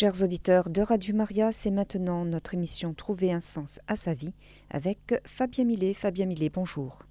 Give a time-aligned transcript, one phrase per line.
[0.00, 4.32] Chers auditeurs de Radio Maria, c'est maintenant notre émission Trouver un sens à sa vie
[4.70, 5.92] avec Fabien Millet.
[5.92, 7.02] Fabien Millet, bonjour.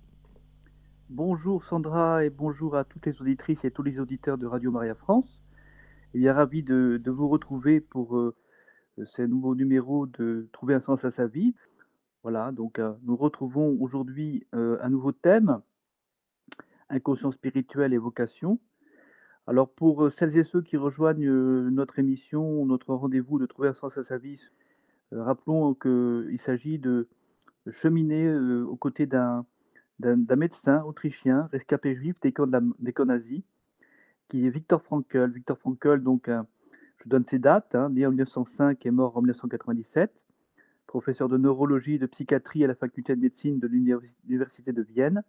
[1.07, 4.96] Bonjour Sandra et bonjour à toutes les auditrices et tous les auditeurs de Radio Maria
[4.96, 5.39] France.
[6.15, 8.36] Il est ravi de, vous retrouver pour euh,
[9.06, 11.53] ce nouveau numéro de Trouver un sens à sa vie.
[12.24, 15.62] Voilà, donc euh, nous retrouvons aujourd'hui euh, un nouveau thème,
[16.90, 18.59] inconscient spirituel et vocation.
[19.50, 23.70] Alors pour euh, celles et ceux qui rejoignent euh, notre émission, notre rendez-vous de trouver
[23.70, 24.40] un sens à sa vie,
[25.12, 27.07] euh, rappelons qu'il s'agit de
[27.71, 29.43] cheminer aux côtés d'un
[29.99, 32.45] médecin autrichien, rescapé juif des camps,
[34.30, 35.31] qui est Viktor Frankl.
[35.31, 40.12] Viktor Frankl, donc, je donne ses dates, hein, né en 1905 et mort en 1997,
[40.85, 45.23] professeur de neurologie et de psychiatrie à la faculté de médecine de l'Université de Vienne,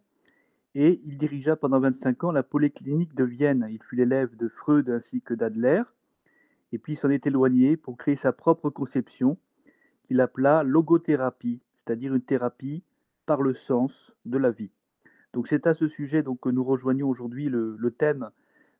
[0.75, 3.67] et il dirigea pendant 25 ans la polyclinique de Vienne.
[3.69, 5.83] Il fut l'élève de Freud ainsi que d'Adler,
[6.71, 9.37] et puis s'en est éloigné pour créer sa propre conception
[10.03, 12.83] qu'il appela logothérapie, c'est-à-dire une thérapie
[13.25, 14.71] par le sens de la vie.
[15.33, 18.29] Donc c'est à ce sujet donc, que nous rejoignons aujourd'hui le, thème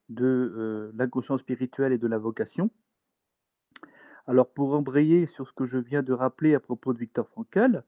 [0.09, 2.69] de euh, l'inconscient spirituel et de la vocation.
[4.27, 7.83] Alors pour embrayer sur ce que je viens de rappeler à propos de Victor Frankl,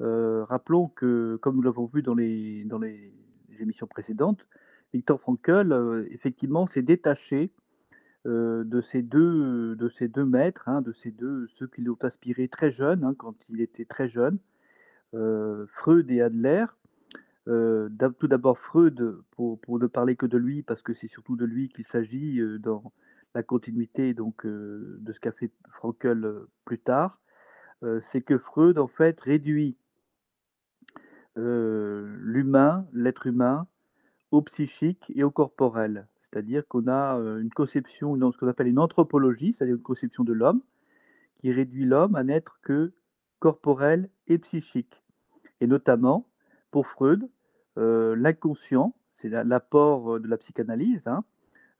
[0.00, 3.12] euh, rappelons que, comme nous l'avons vu dans les, dans les
[3.62, 4.46] émissions précédentes,
[4.94, 7.50] Victor Frankl, euh, effectivement, s'est détaché
[8.26, 12.46] euh, de, ces deux, de deux maîtres, hein, de ces deux, ceux qui l'ont inspiré
[12.46, 14.38] très jeune, hein, quand il était très jeune,
[15.14, 16.66] euh, Freud et Adler.
[17.46, 21.44] tout d'abord Freud, pour, pour, ne parler que de lui, parce que c'est surtout de
[21.44, 22.92] lui qu'il s'agit dans
[23.34, 27.20] la continuité donc, de ce qu'a fait Frankl plus tard,
[28.00, 29.76] c'est que Freud, en fait, réduit
[31.36, 33.66] euh, l'humain, l'être humain,
[34.30, 36.06] au psychique et au corporel.
[36.22, 40.32] C'est-à-dire qu'on a euh, une conception, ce qu'on appelle une anthropologie, c'est-à-dire une conception de
[40.32, 40.62] l'homme,
[41.38, 42.92] qui réduit l'homme à n'être que
[43.40, 45.02] corporel et psychique.
[45.60, 46.26] Et notamment,
[46.70, 47.28] pour Freud,
[47.78, 51.24] euh, l'inconscient, c'est l'apport de la psychanalyse, hein,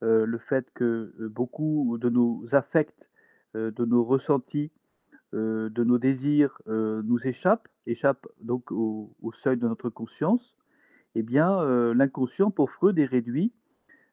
[0.00, 3.10] le fait que beaucoup de nos affects,
[3.54, 4.70] de nos ressentis,
[5.32, 10.56] euh, de nos désirs euh, nous échappe, échappe donc au, seuil de notre conscience,
[11.14, 13.52] eh bien, euh, l'inconscient pour Freud est réduit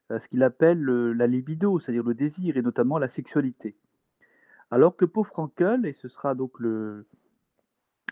[0.08, 3.76] à ce qu'il appelle la libido, c'est-à-dire le désir et notamment la sexualité.
[4.70, 7.06] Alors que pour Frankel, et ce sera donc le,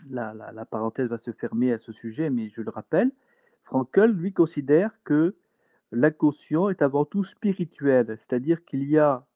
[0.09, 3.11] la, la, parenthèse va se fermer à ce sujet, mais je le rappelle,
[3.65, 5.35] Frankel, lui, considère que
[5.93, 9.27] l'inconscient est avant tout spirituel, c'est-à-dire qu'il y a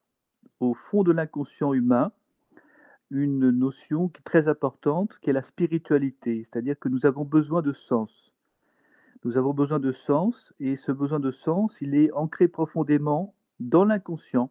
[0.61, 2.13] au fond de l'inconscient humain
[3.15, 7.63] une notion qui est très importante, qui est la spiritualité, c'est-à-dire que nous avons besoin
[7.63, 8.33] de sens.
[9.25, 13.85] Nous avons besoin de sens, et ce besoin de sens, il est ancré profondément dans
[13.85, 14.51] l'inconscient,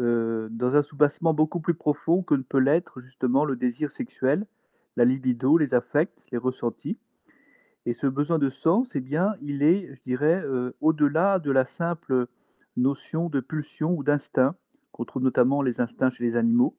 [0.00, 4.46] euh, dans un soubassement beaucoup plus profond que ne peut l'être justement le désir sexuel,
[4.96, 6.98] la libido, les affects, les ressentis.
[7.86, 11.64] Et ce besoin de sens, eh bien, il est, je dirais, euh, au-delà de la
[11.64, 12.26] simple
[12.76, 14.54] notion de pulsion ou d'instinct,
[14.92, 16.76] qu'on trouve notamment les instincts chez les animaux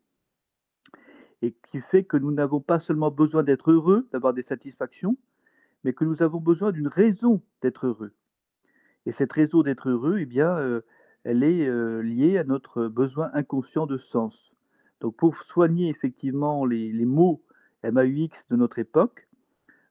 [1.43, 5.17] et qui fait que nous n'avons pas seulement besoin d'être heureux, d'avoir des satisfactions,
[5.83, 8.13] mais que nous avons besoin d'une raison d'être heureux.
[9.05, 10.85] Et cette raison d'être heureux, eh bien, euh,
[11.25, 14.53] elle est euh, liée à notre besoin inconscient de sens.
[15.01, 17.43] Donc pour soigner effectivement les, mots
[17.83, 19.27] MAUX de notre époque,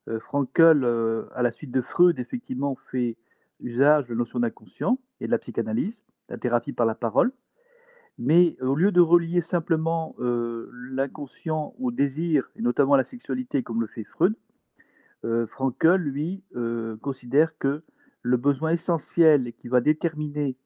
[0.09, 0.87] euh, Frankl,
[1.35, 3.19] à la suite de Freud, effectivement, fait
[3.61, 7.31] usage de la notion d'inconscient et de la psychanalyse, la thérapie par la parole.
[8.19, 13.63] Mais au lieu de relier simplement euh, l'inconscient au désir, et notamment à la sexualité,
[13.63, 14.35] comme le fait Freud,
[15.25, 17.83] euh, Frankl, lui, euh, considère que
[18.23, 20.57] le besoin essentiel qui va déterminer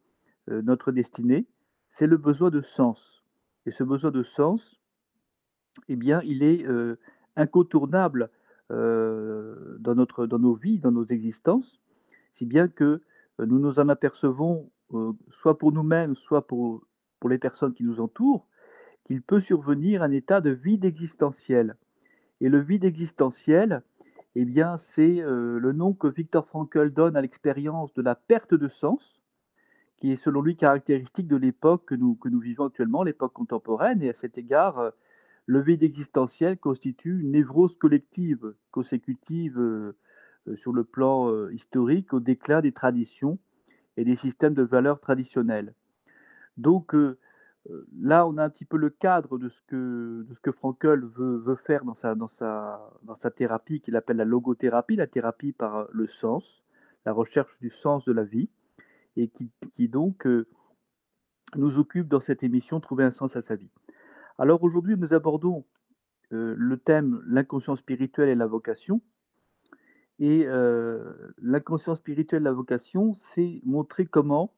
[0.49, 1.47] notre destinée,
[1.89, 3.25] c'est le besoin de sens.
[3.65, 4.79] Et ce besoin de sens,
[5.89, 6.65] eh bien, il est
[7.35, 8.31] incontournable
[8.69, 11.81] dans, notre, dans nos vies, dans nos existences,
[12.33, 13.01] si bien que
[13.41, 14.71] nous nous en apercevons
[15.31, 16.87] soit pour nous-mêmes, soit pour
[17.21, 18.47] pour les personnes qui nous entourent,
[19.05, 21.77] qu'il peut survenir un état de vide existentiel.
[22.41, 23.83] Et le vide existentiel,
[24.35, 28.53] eh bien, c'est euh, le nom que Victor Frankl donne à l'expérience de la perte
[28.53, 29.23] de sens,
[29.97, 34.03] qui est selon lui caractéristique de l'époque que nous, vivons actuellement, l'époque contemporaine.
[34.03, 34.91] Et à cet égard, euh,
[35.47, 39.97] le vide existentiel constitue une névrose collective consécutive euh,
[40.57, 43.39] sur le plan historique au déclin des traditions
[43.97, 45.75] et des systèmes de valeurs traditionnels.
[46.57, 47.19] Donc euh,
[47.71, 51.57] euh, là, on a un petit peu le cadre de ce que, de Frankel veut,
[51.57, 56.63] faire dans sa, thérapie qu'il appelle la logothérapie, la thérapie par le sens,
[57.05, 58.49] la recherche du sens de la vie,
[59.17, 60.47] et qui, donc euh,
[61.55, 63.71] nous occupe dans cette émission Trouver un sens à sa vie.
[64.39, 65.65] Alors aujourd'hui, nous abordons
[66.31, 69.01] le thème l'inconscience spirituelle et la vocation.
[70.19, 71.13] Et euh,
[71.43, 74.55] l'inconscience spirituelle et la vocation, c'est montrer comment,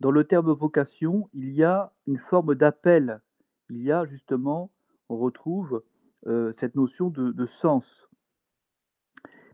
[0.00, 3.20] dans le terme vocation, il y a une forme d'appel.
[3.68, 4.70] Il y a justement,
[5.08, 5.82] on retrouve
[6.26, 8.08] euh, cette notion de, sens.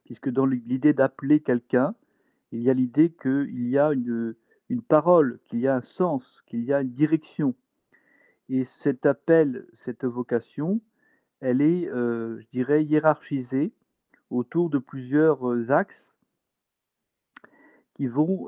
[0.05, 1.95] Puisque dans l'idée d'appeler quelqu'un,
[2.53, 4.35] il y a l'idée qu'il y a une,
[4.87, 7.55] parole, qu'il y a un sens, qu'il y a une direction.
[8.51, 10.83] Et cet appel, cette vocation,
[11.41, 13.73] elle est, euh, je dirais, hiérarchisée
[14.29, 16.15] autour de plusieurs euh, axes
[17.95, 18.47] qui vont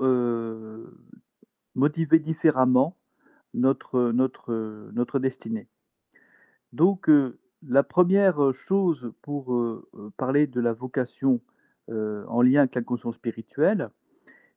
[1.77, 2.97] motiver différemment
[3.55, 5.69] notre, notre, notre destinée.
[6.73, 7.09] Donc,
[7.67, 9.57] la première chose pour
[10.17, 11.41] parler de la vocation
[11.89, 13.91] en lien avec la conscience spirituelle,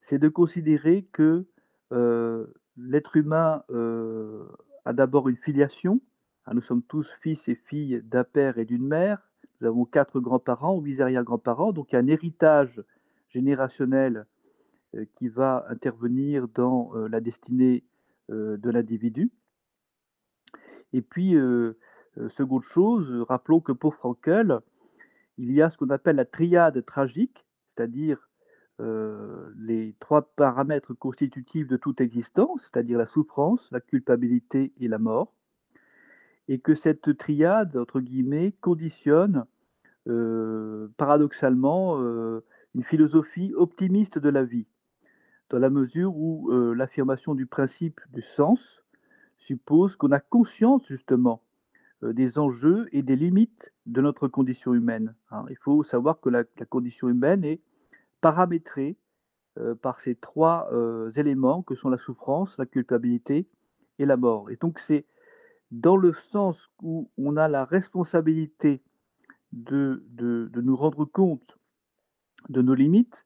[0.01, 1.45] c'est de considérer que
[2.77, 3.63] l'être humain
[4.86, 6.01] a d'abord une filiation.
[6.45, 9.21] Hein, nous sommes tous fils et filles d'un père et d'une mère.
[9.62, 11.74] Nous avons quatre grands-parents, huit arrière-grands-parents.
[11.74, 12.81] Donc il y a un héritage
[13.30, 14.24] générationnel euh,
[15.16, 17.84] qui va intervenir dans euh, la destinée
[18.32, 19.32] euh, de l'individu.
[20.94, 21.36] Et puis,
[22.30, 24.60] seconde chose, rappelons que pour Frankel,
[25.38, 27.46] il y a ce qu'on appelle la triade tragique,
[27.76, 28.30] c'est-à-dire
[28.82, 34.98] euh, les trois paramètres constitutifs de toute existence, c'est-à-dire la souffrance, la culpabilité et la
[34.98, 35.34] mort,
[36.48, 39.46] et que cette triade, entre guillemets, conditionne
[40.08, 42.44] euh, paradoxalement euh,
[42.74, 44.66] une philosophie optimiste de la vie,
[45.50, 48.84] dans la mesure où l'affirmation du principe du sens
[49.38, 51.42] suppose qu'on a conscience justement
[52.01, 55.16] des enjeux et des limites de notre condition humaine.
[55.31, 55.46] Hein.
[55.50, 57.62] Il faut savoir que la condition humaine est
[58.22, 58.98] paramétré
[59.57, 63.48] euh, par ces trois euh, éléments que sont la souffrance, la culpabilité
[63.98, 64.50] et la mort.
[64.52, 65.06] Et donc c'est
[65.72, 68.81] dans le sens où on a la responsabilité
[69.52, 71.57] de, de, nous rendre compte
[72.48, 73.25] de nos limites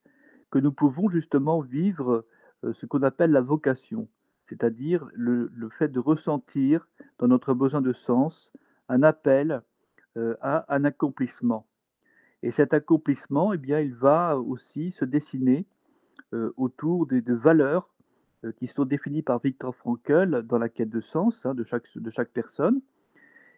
[0.53, 2.27] que nous pouvons justement vivre
[2.63, 4.07] euh, ce qu'on appelle la vocation,
[4.47, 8.53] c'est-à-dire le, fait de ressentir dans notre besoin de sens
[8.87, 9.63] un appel
[10.41, 11.65] à un accomplissement.
[12.43, 15.65] Et cet accomplissement, eh bien, il va aussi se dessiner
[16.33, 17.89] euh, autour de, valeurs
[18.43, 21.85] euh, qui sont définies par Viktor Frankl dans la quête de sens hein, de, chaque,
[21.95, 22.79] de chaque personne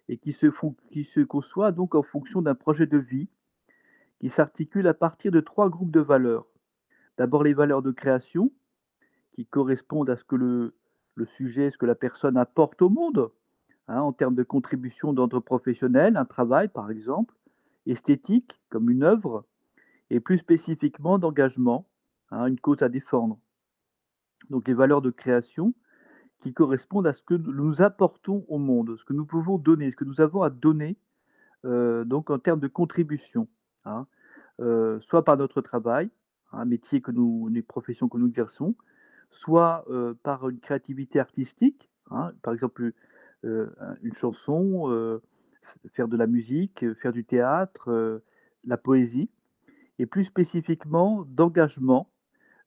[0.07, 3.27] et qui se, font, qui se conçoit donc en fonction d'un projet de vie
[4.19, 6.45] qui s'articule à partir de trois groupes de valeurs.
[7.17, 8.51] D'abord les valeurs de création
[9.33, 10.73] qui correspondent à ce que le,
[11.25, 13.31] sujet, ce que la personne apporte au monde,
[13.87, 17.35] hein, en termes de contribution d'ordre professionnel, un travail par exemple
[17.85, 19.45] esthétique comme une œuvre,
[20.09, 21.87] et plus spécifiquement d'engagement,
[22.31, 23.39] hein, une cause à défendre.
[24.49, 25.73] Donc les valeurs de création
[26.41, 29.95] qui correspondent à ce que nous apportons au monde, ce que nous pouvons donner, ce
[29.95, 30.97] que nous avons à donner,
[31.65, 33.47] euh, donc en termes de contribution,
[33.85, 34.05] hein,
[34.59, 36.09] euh, soit par notre travail,
[36.55, 38.75] un métier que nous, une profession que nous exerçons,
[39.31, 42.93] soit euh, par une créativité artistique, hein, par exemple
[44.01, 45.19] une chanson,
[45.93, 48.19] faire de la musique, euh, faire du théâtre, euh,
[48.65, 49.29] la poésie,
[49.99, 52.09] et plus spécifiquement d'engagement.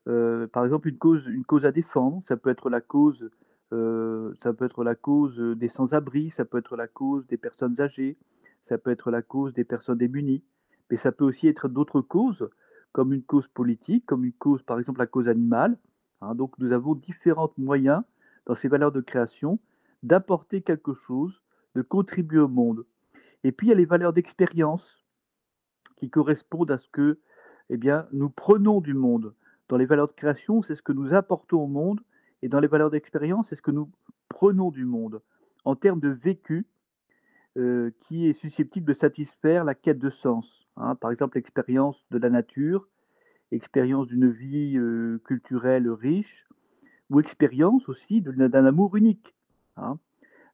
[0.09, 3.31] Euh, par exemple, une cause, une cause à défendre, ça peut être la cause,
[3.71, 8.17] ça peut être la cause des sans-abri, ça peut être la cause des personnes âgées,
[8.63, 10.43] ça peut être la cause des personnes démunies,
[10.91, 12.49] mais ça peut aussi être d'autres causes,
[12.93, 15.79] comme une cause politique, comme une cause, par exemple, la cause animale.
[16.21, 16.35] Hein.
[16.35, 18.03] donc, nous avons différents moyens
[18.47, 19.59] dans ces valeurs de création
[20.03, 21.43] d'apporter quelque chose
[21.75, 22.85] de contribuer au monde.
[23.45, 25.05] Et puis il y a les valeurs d'expérience
[25.97, 27.19] qui correspondent à ce que
[27.71, 29.35] eh bien, nous prenons du monde.
[29.69, 32.01] Dans les valeurs de création, c'est ce que nous apportons au monde,
[32.43, 33.91] et dans les valeurs d'expérience, c'est ce que nous
[34.29, 35.21] prenons du monde
[35.65, 36.67] en termes de vécu
[37.57, 40.69] euh, qui est susceptible de satisfaire la quête de sens.
[40.77, 40.95] Hein.
[40.95, 42.89] Par exemple, l'expérience de la nature,
[43.51, 46.47] expérience d'une vie euh, culturelle riche,
[47.11, 49.35] ou expérience aussi d'un amour unique.
[49.77, 49.99] Hein.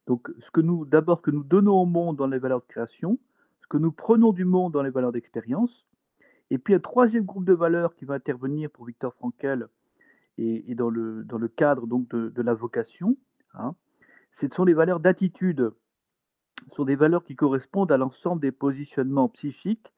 [0.07, 3.19] Donc, ce que nous, d'abord, que nous donnons au monde dans les valeurs de création,
[3.61, 5.87] ce que nous prenons du monde dans les valeurs d'expérience,
[6.51, 9.67] et puis un troisième groupe de valeurs qui va intervenir pour Victor Frankel
[10.37, 13.17] et, dans, le, cadre donc de, la vocation,
[13.55, 13.75] hein,
[14.33, 15.73] ce sont les valeurs d'attitude.
[16.69, 19.93] Sont des valeurs qui correspondent à l'ensemble des positionnements psychiques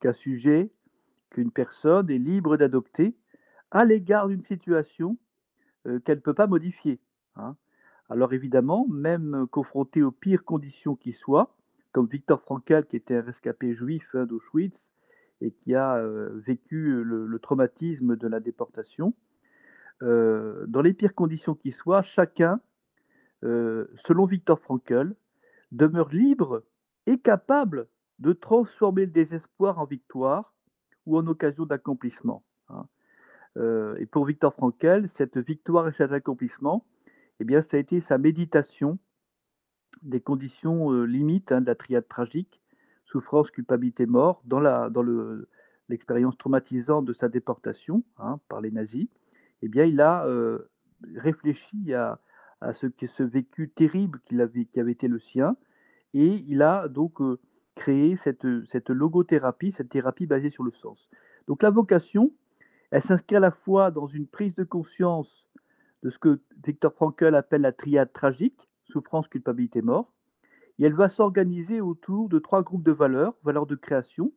[0.00, 0.70] qu'un sujet,
[1.30, 3.16] qu'une personne est libre d'adopter
[3.70, 5.18] à l'égard d'une situation
[5.86, 7.00] euh, qu'elle ne peut pas modifier.
[7.36, 7.56] Hein.
[8.08, 11.56] Alors évidemment, même confronté aux pires conditions qui soient,
[11.92, 14.88] comme Victor Frankl, qui était un rescapé juif d'Auschwitz
[15.40, 19.14] et qui a euh, vécu le, traumatisme de la déportation,
[20.02, 22.60] euh, dans les pires conditions qui soient, chacun,
[23.42, 25.14] selon Victor Frankl,
[25.72, 26.64] demeure libre
[27.06, 30.54] et capable de transformer le désespoir en victoire
[31.04, 32.44] ou en occasion d'accomplissement.
[32.68, 32.86] Hein.
[33.56, 36.86] Euh, et pour Victor Frankel, cette victoire et cet accomplissement,
[37.40, 38.98] eh bien, ça a été sa méditation
[40.02, 42.60] des conditions euh, limites hein, de la triade tragique,
[43.04, 45.48] souffrance, culpabilité, mort, dans, la, dans le,
[45.88, 49.08] l'expérience traumatisante de sa déportation hein, par les nazis.
[49.62, 50.70] Eh bien, il a euh,
[51.14, 52.20] réfléchi à,
[52.60, 55.56] à, ce, ce vécu terrible qu'il avait, qui avait été le sien,
[56.14, 57.20] et il a donc
[57.76, 58.42] créé cette,
[58.88, 61.08] logothérapie, cette thérapie basée sur le sens.
[61.46, 62.32] Donc la vocation,
[62.90, 65.46] elle s'inscrit à la fois dans une prise de conscience
[66.02, 70.12] de ce que Victor Frankl appelle la triade tragique, souffrance, culpabilité, mort,
[70.78, 74.32] et elle va s'organiser autour de trois groupes de valeurs, valeurs de création,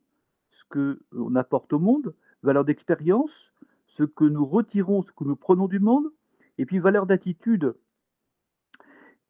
[0.50, 3.52] ce que on apporte au monde, valeurs d'expérience,
[3.86, 6.06] ce que nous retirons, ce que nous prenons du monde,
[6.58, 7.74] et puis valeurs d'attitude,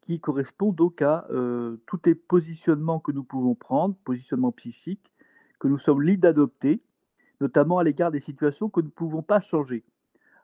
[0.01, 5.11] qui correspond donc à euh, tous les positionnements que nous pouvons prendre, positionnements psychiques,
[5.59, 6.81] que nous sommes libres d'adopter,
[7.39, 9.83] notamment à l'égard des situations que nous ne pouvons pas changer.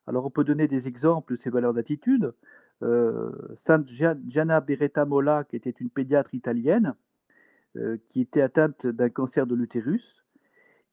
[0.06, 2.34] Alors on peut donner des exemples de ces valeurs d'attitude.
[2.84, 6.94] Euh, Sainte Gianna Beretta Mola, qui était une pédiatre italienne,
[7.76, 10.24] euh, qui était atteinte d'un cancer de l'utérus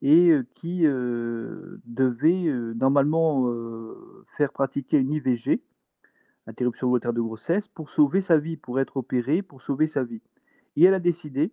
[0.03, 3.51] et qui devait normalement
[4.37, 5.63] faire pratiquer une IVG,
[6.47, 10.23] interruption volontaire de grossesse, pour sauver sa vie, pour être opérée, pour sauver sa vie.
[10.77, 11.53] Et elle a décidé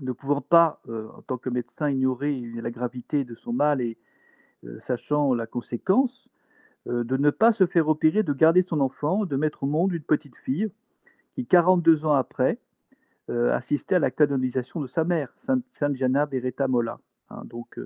[0.00, 3.98] ne pouvant pas, euh, en tant que médecin, ignorer la gravité de son mal et
[4.64, 6.28] euh, sachant la conséquence,
[6.86, 9.92] euh, de ne pas se faire opérer, de garder son enfant, de mettre au monde
[9.92, 10.70] une petite fille
[11.34, 12.58] qui, 42 ans après,
[13.52, 16.98] assistait à la canonisation de sa mère, Sainte, Gianna Beretta Mola.
[17.28, 17.42] Hein.
[17.44, 17.78] donc,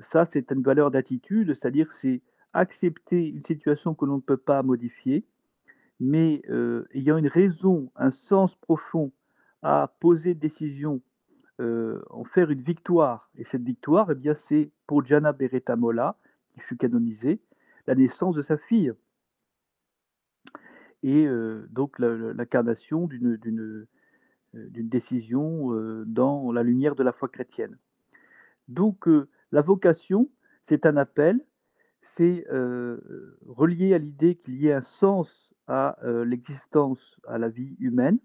[0.00, 4.62] ça, c'est une valeur d'attitude, c'est-à-dire c'est accepter une situation que l'on ne peut pas
[4.62, 5.24] modifier,
[6.00, 6.42] mais
[6.92, 9.12] ayant une raison, un sens profond
[9.62, 11.00] à poser décision,
[11.60, 13.30] euh, en faire une victoire.
[13.36, 16.16] Et cette victoire, eh bien, c'est pour Gianna Beretta Mola,
[16.54, 17.40] qui fut canonisée,
[17.86, 18.92] la naissance de sa fille.
[21.02, 25.72] Et euh, donc l'incarnation euh, d'une décision
[26.06, 27.76] dans la lumière de la foi chrétienne.
[28.68, 29.08] Donc
[29.50, 30.28] la vocation,
[30.62, 31.44] c'est un appel,
[32.00, 32.46] c'est
[33.46, 38.18] relié à l'idée qu'il y ait un sens à l'existence, à la vie humaine,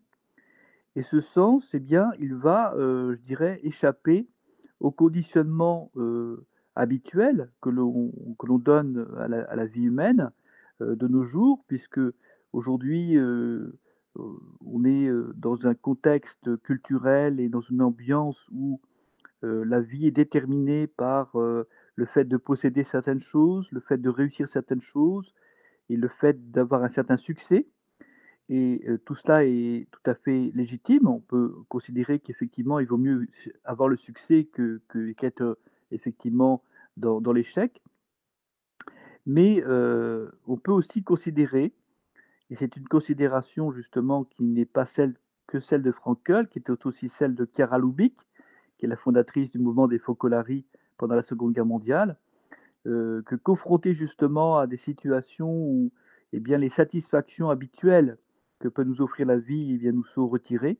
[0.95, 4.27] et ce sens, eh bien, il va, euh, je dirais, échapper
[4.79, 10.31] au conditionnement euh, habituel que l'on donne à la, vie humaine
[10.81, 12.01] euh, de nos jours, puisque
[12.51, 13.17] aujourd'hui,
[14.15, 18.79] on est dans un contexte culturel et dans une ambiance où
[19.41, 21.35] la vie est déterminée par
[21.95, 25.33] le fait de posséder certaines choses, le fait de réussir certaines choses
[25.89, 27.67] et le fait d'avoir un certain succès.
[28.49, 31.07] Et tout cela est tout à fait légitime.
[31.07, 33.27] On peut considérer qu'effectivement, il vaut mieux
[33.63, 34.81] avoir le succès que,
[35.17, 35.57] qu'être
[35.91, 36.63] effectivement
[36.97, 37.81] dans, dans l'échec.
[39.25, 41.73] Mais on peut aussi considérer,
[42.49, 45.15] et c'est une considération justement qui n'est pas celle
[45.47, 48.15] que celle de Frankel, qui était aussi celle de Chiara Lubich,
[48.77, 50.65] qui est la fondatrice du mouvement des Focolari
[50.97, 52.17] pendant la Seconde Guerre mondiale,
[52.85, 55.91] que confronté justement à des situations où
[56.33, 58.17] eh bien, les satisfactions habituelles
[58.59, 60.79] que peut nous offrir la vie, bien nous sont retirés.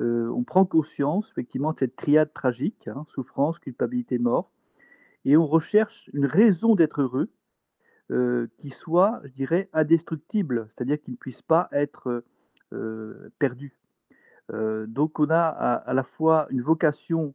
[0.00, 4.52] Euh, on prend conscience effectivement de cette triade tragique, hein, souffrance, culpabilité, mort,
[5.24, 7.30] et on recherche une raison d'être heureux
[8.10, 12.24] euh, qui soit, je dirais, indestructible, c'est-à-dire qui ne puisse pas être
[12.72, 13.74] euh, perdu.
[14.50, 17.34] donc on a à, la fois une vocation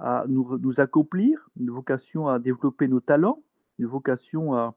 [0.00, 3.42] à nous, accomplir, une vocation à développer nos talents,
[3.78, 4.74] une vocation à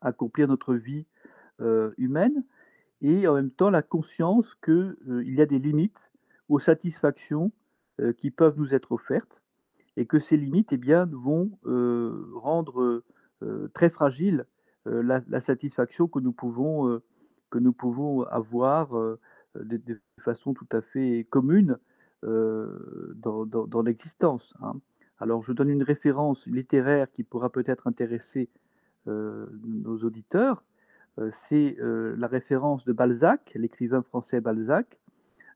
[0.00, 1.06] accomplir notre vie
[1.98, 2.44] humaine,
[3.02, 6.12] et en même temps la conscience qu'il euh, y a des limites
[6.48, 7.52] aux satisfactions
[8.00, 9.42] euh, qui peuvent nous être offertes
[9.96, 13.02] et que ces limites eh bien, vont euh, rendre
[13.72, 14.44] très fragile
[14.84, 17.00] la, satisfaction que nous pouvons,
[17.48, 18.90] que nous pouvons avoir
[19.54, 21.78] de, façon tout à fait commune
[22.22, 24.54] dans, dans, l'existence.
[24.62, 24.74] Hein.
[25.18, 28.48] Alors je donne une référence littéraire qui pourra peut-être intéresser
[29.06, 30.62] nos auditeurs.
[31.18, 34.98] Euh, c'est euh, la référence de Balzac, l'écrivain français Balzac,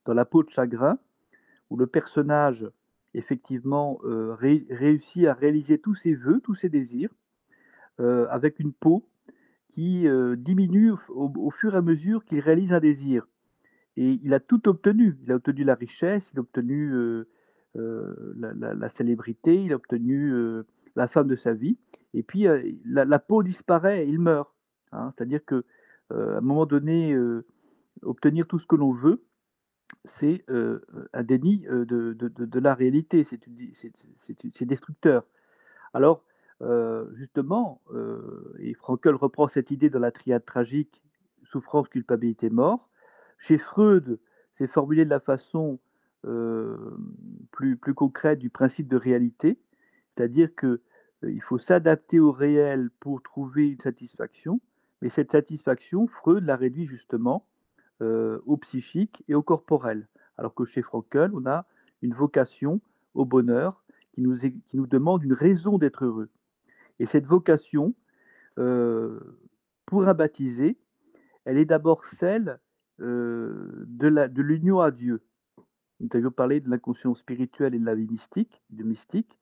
[0.05, 0.99] dans La peau de chagrin,
[1.71, 2.69] où le personnage,
[3.15, 4.35] effectivement, euh,
[4.71, 7.11] réussit à réaliser tous ses voeux, tous ses désirs,
[7.99, 9.07] avec une peau
[9.69, 13.29] qui diminue au, fur et à mesure qu'il réalise un désir.
[13.97, 15.17] Et il a tout obtenu.
[15.23, 17.25] Il a obtenu la richesse, il a obtenu
[17.75, 20.33] la, célébrité, il a obtenu
[20.97, 21.79] la femme de sa vie.
[22.13, 22.47] Et puis
[22.85, 24.53] la, peau disparaît, il meurt.
[24.93, 25.13] Hein.
[25.17, 25.65] C'est-à-dire que
[26.13, 27.45] euh, à un moment donné, euh,
[28.03, 29.23] obtenir tout ce que l'on veut,
[30.05, 35.25] c'est un déni de, la réalité, c'est destructeur.
[35.93, 36.25] Alors,
[37.15, 37.81] justement,
[38.59, 41.03] et Frankel reprend cette idée dans la triade tragique,
[41.45, 42.89] souffrance, culpabilité, mort.
[43.39, 44.19] Chez Freud,
[44.53, 45.79] c'est formulé de la façon
[47.51, 49.59] plus, plus concrète du principe de réalité,
[50.17, 50.81] c'est-à-dire que
[51.23, 54.61] il faut s'adapter au réel pour trouver une satisfaction,
[55.01, 57.47] mais cette satisfaction, Freud la réduit justement
[58.03, 60.09] euh, au psychique et au corporel.
[60.37, 61.67] Alors que chez Frankel, on a
[62.03, 62.81] une vocation
[63.15, 66.31] au bonheur qui nous, qui nous demande une raison d'être heureux.
[66.99, 67.95] Et cette vocation,
[68.59, 69.21] euh,
[69.87, 70.77] pour un baptisé,
[71.45, 72.59] elle est d'abord celle
[73.01, 75.23] euh, de l'union à Dieu.
[76.01, 79.39] Nous avions parlé de l'inconscient spirituel et de la vie mystique, du mystique.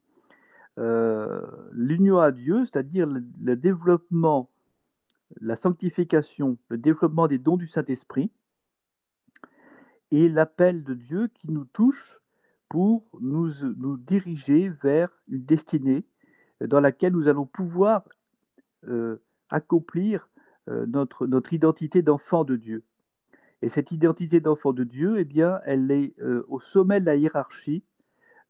[0.76, 4.50] l'union à Dieu, c'est-à-dire le, développement,
[5.40, 8.30] la sanctification, le développement des dons du Saint-Esprit,
[10.12, 12.20] et l'appel de Dieu qui nous touche
[12.68, 16.04] pour nous, nous diriger vers une destinée
[16.60, 18.04] dans laquelle nous allons pouvoir
[18.88, 20.28] euh, accomplir
[20.68, 22.84] euh, notre identité d'enfant de Dieu.
[23.62, 27.16] Et cette identité d'enfant de Dieu, eh bien, elle est euh, au sommet de la
[27.16, 27.84] hiérarchie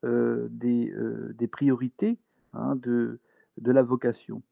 [0.04, 0.92] des,
[1.34, 2.18] des, priorités
[2.54, 3.20] hein, de,
[3.58, 4.42] de la vocation.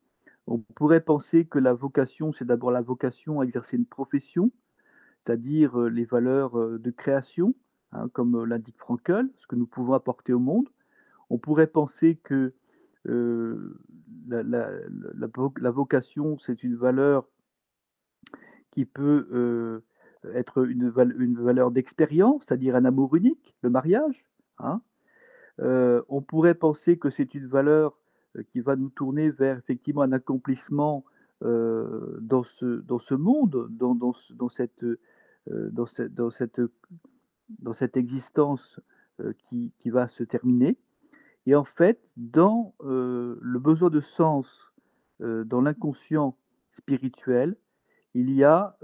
[0.46, 4.52] On pourrait penser que la vocation, c'est d'abord la vocation à exercer une profession,
[5.22, 7.52] c'est-à-dire les valeurs de création,
[7.90, 10.68] hein, comme l'indique Frankel, ce que nous pouvons apporter au monde.
[11.30, 12.52] On pourrait penser que
[13.04, 17.26] la, la, vocation, c'est une valeur
[18.70, 19.82] qui peut
[20.34, 24.24] être une, valeur d'expérience, c'est-à-dire un amour unique, le mariage.
[24.58, 24.82] Hein.
[25.58, 27.98] on pourrait penser que c'est une valeur
[28.52, 31.04] qui va nous tourner vers effectivement un accomplissement
[31.40, 34.84] dans, ce, dans ce monde, dans, dans, cette
[35.50, 36.60] euh, dans, cette, dans, cette,
[37.60, 38.78] dans cette existence
[39.20, 40.76] euh, qui, qui, va se terminer.
[41.46, 44.66] Et en fait, dans euh, le besoin de sens,
[45.20, 46.34] dans l'inconscient
[46.70, 47.54] spirituel,
[48.14, 48.76] il y a,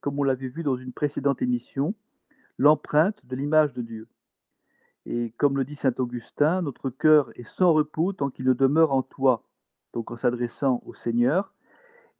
[0.00, 1.94] comme on l'avait vu dans une précédente émission,
[2.58, 4.08] l'empreinte de l'image de Dieu.
[5.06, 8.92] Et comme le dit saint Augustin, notre cœur est sans repos tant qu'il ne demeure
[8.92, 9.44] en toi,
[9.92, 11.54] donc en s'adressant au Seigneur.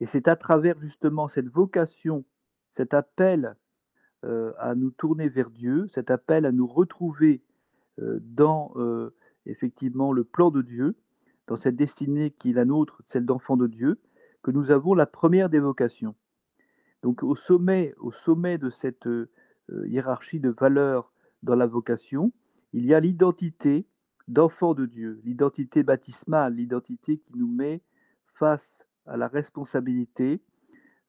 [0.00, 2.24] Et c'est à travers justement cette vocation,
[2.72, 3.54] cet appel
[4.24, 7.42] euh, à nous tourner vers Dieu, cet appel à nous retrouver
[8.00, 9.14] euh, dans euh,
[9.46, 10.96] effectivement le plan de Dieu,
[11.46, 14.00] dans cette destinée qui est la nôtre, celle d'enfant de Dieu,
[14.42, 16.16] que nous avons la première des vocations.
[17.02, 19.08] Donc au sommet, au sommet de cette
[19.86, 21.12] hiérarchie de valeurs
[21.42, 22.32] dans la vocation,
[22.72, 23.86] il y a l'identité
[24.28, 27.82] d'enfant de Dieu, l'identité baptismale, l'identité qui nous met
[28.34, 30.40] face à la responsabilité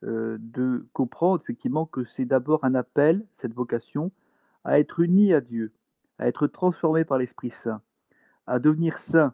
[0.04, 4.12] euh, de comprendre effectivement que c'est d'abord un appel, cette vocation,
[4.64, 5.72] à être uni à Dieu,
[6.18, 7.82] à être transformé par l'Esprit Saint,
[8.46, 9.34] à devenir saint,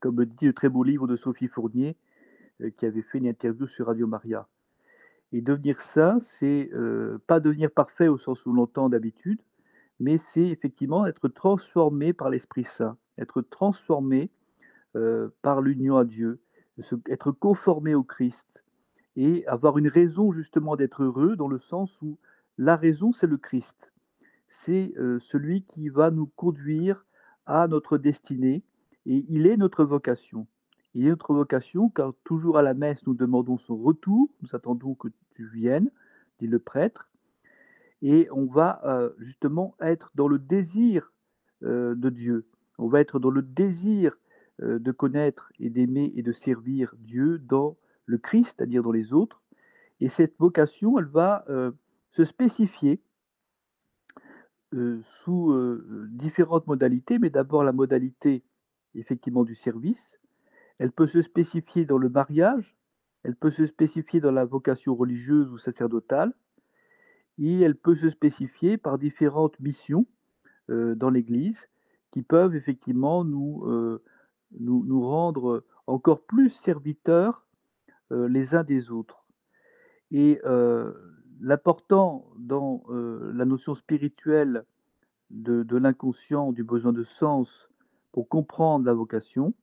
[0.00, 1.96] comme le dit le très beau livre de Sophie Fournier,
[2.60, 4.46] euh, qui avait fait une interview sur Radio Maria.
[5.32, 9.40] Et devenir saint, c'est euh, pas devenir parfait au sens où l'on l'entend d'habitude,
[10.00, 14.30] mais c'est effectivement être transformé par l'Esprit Saint, être transformé
[15.42, 16.40] par l'union à Dieu,
[17.10, 18.62] être conformé au Christ,
[19.16, 22.18] et avoir une raison justement d'être heureux dans le sens où
[22.58, 23.92] la raison, c'est le Christ.
[24.48, 27.04] C'est euh, celui qui va nous conduire
[27.46, 28.62] à notre destinée
[29.04, 30.46] et il est notre vocation.
[30.96, 34.94] Il est notre vocation car toujours à la messe, nous demandons son retour, nous attendons
[34.94, 35.90] que tu viennes,
[36.40, 37.08] dit le prêtre,
[38.02, 41.12] et on va euh, justement être dans le désir
[41.62, 42.46] euh, de Dieu.
[42.78, 44.18] On va être dans le désir
[44.58, 49.42] de connaître et d'aimer et de servir Dieu dans le Christ, c'est-à-dire dans les autres.
[50.00, 51.72] Et cette vocation, elle va euh,
[52.12, 53.00] se spécifier
[54.74, 58.42] euh, sous euh, différentes modalités, mais d'abord la modalité
[58.94, 60.20] effectivement du service.
[60.78, 62.76] Elle peut se spécifier dans le mariage,
[63.22, 66.32] elle peut se spécifier dans la vocation religieuse ou sacerdotale,
[67.38, 70.06] et elle peut se spécifier par différentes missions
[70.68, 71.68] dans l'Église
[72.10, 74.00] qui peuvent effectivement nous,
[74.52, 77.46] nous, rendre encore plus serviteurs
[78.12, 79.24] euh, les uns des autres.
[80.10, 80.92] Et euh,
[81.40, 84.64] l'important dans euh, la notion spirituelle
[85.30, 87.68] de, l'inconscient, du besoin de sens
[88.12, 89.54] pour comprendre la vocation,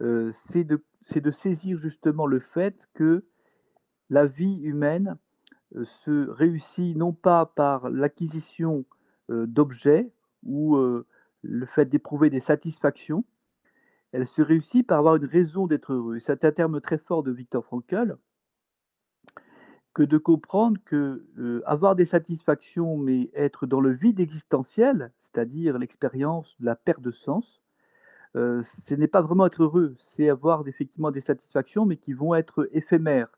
[0.00, 3.24] c'est de, saisir justement le fait que
[4.10, 5.16] la vie humaine
[5.84, 8.84] se réussit non pas par l'acquisition
[9.28, 10.10] d'objets
[10.44, 10.76] ou
[11.42, 13.24] le fait d'éprouver des satisfactions,
[14.12, 16.18] elle se réussit par avoir une raison d'être heureux.
[16.20, 18.16] C'est un terme très fort de Victor Frankl
[19.94, 25.76] que de comprendre que euh, avoir des satisfactions, mais être dans le vide existentiel, c'est-à-dire
[25.76, 27.60] l'expérience de la perte de sens,
[28.38, 32.36] euh, ce n'est pas vraiment être heureux, c'est avoir effectivement des satisfactions, mais qui vont
[32.36, 33.36] être éphémères.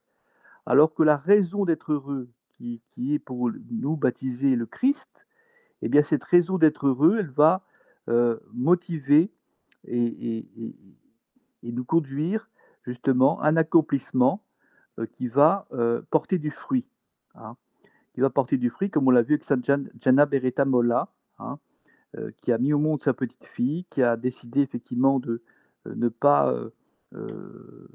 [0.67, 5.27] Alors que la raison d'être heureux, qui, est pour nous baptiser le Christ,
[5.81, 7.63] eh bien cette raison d'être heureux, elle va
[8.11, 9.31] euh, motiver
[9.89, 10.47] et,
[11.63, 12.51] nous conduire
[12.83, 14.43] justement à un accomplissement
[14.99, 15.67] euh, qui va
[16.11, 16.85] porter du fruit.
[17.37, 17.57] Hein.
[18.13, 19.63] qui va porter du fruit, comme on l'a vu avec Saint
[20.01, 21.09] Jana Beretta Molla,
[21.39, 21.59] hein,
[22.41, 25.43] qui a mis au monde sa petite fille, qui a décidé effectivement de
[25.87, 26.53] euh, ne pas
[27.15, 27.89] euh,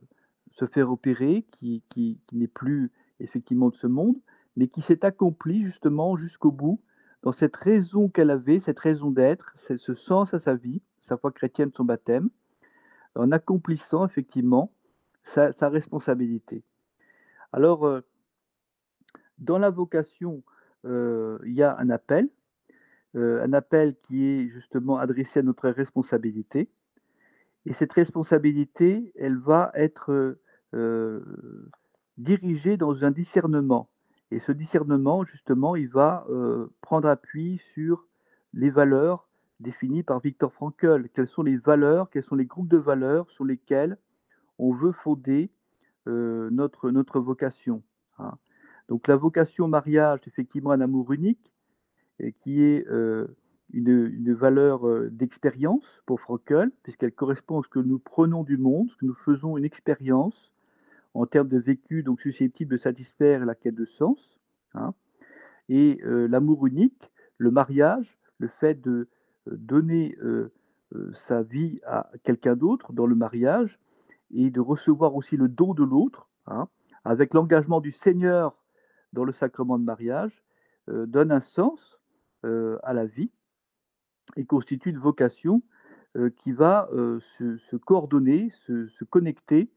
[0.51, 1.84] se faire opérer, qui,
[2.32, 4.15] n'est plus effectivement de ce monde,
[4.56, 6.82] mais qui s'est accomplie justement jusqu'au bout
[7.23, 11.32] dans cette raison qu'elle avait, cette raison d'être, ce sens à sa vie, sa foi
[11.32, 12.30] chrétienne, son baptême,
[13.15, 14.71] en accomplissant effectivement
[15.23, 16.63] sa, responsabilité.
[17.51, 18.01] Alors,
[19.39, 20.43] dans la vocation,
[20.84, 22.30] il y a un appel, euh,
[23.15, 26.69] un appel qui est justement adressé à notre responsabilité.
[27.65, 30.38] Et cette responsabilité, elle va être
[30.73, 31.21] euh,
[32.17, 33.89] dirigée dans un discernement.
[34.32, 38.06] Et ce discernement, justement, il va euh, prendre appui sur
[38.54, 41.08] les valeurs définies par Victor Frankl.
[41.13, 43.97] Quelles sont les valeurs, quels sont les groupes de valeurs sur lesquels
[44.60, 45.49] on veut fonder
[46.08, 47.82] notre, notre vocation.
[48.19, 48.38] Hein.
[48.89, 51.51] Donc la vocation au mariage, effectivement, un amour unique,
[52.39, 53.28] qui est euh,
[53.73, 58.89] une, valeur euh, d'expérience pour Frankel, puisqu'elle correspond à ce que nous prenons du monde,
[58.89, 60.51] ce que nous faisons une expérience
[61.13, 64.39] en termes de vécu, donc susceptible de satisfaire la quête de sens.
[64.73, 64.93] Hein.
[65.69, 69.08] Et euh, l'amour unique, le mariage, le fait de
[69.45, 70.17] donner
[71.13, 73.80] sa vie à quelqu'un d'autre dans le mariage
[74.34, 76.67] et de recevoir aussi le don de l'autre, hein,
[77.04, 78.58] avec l'engagement du Seigneur
[79.13, 80.43] dans le sacrement de mariage,
[80.88, 81.99] donne un sens
[82.84, 83.31] à la vie
[84.36, 85.62] et constitue une vocation
[86.17, 89.69] euh, qui va euh, se, coordonner, se, connecter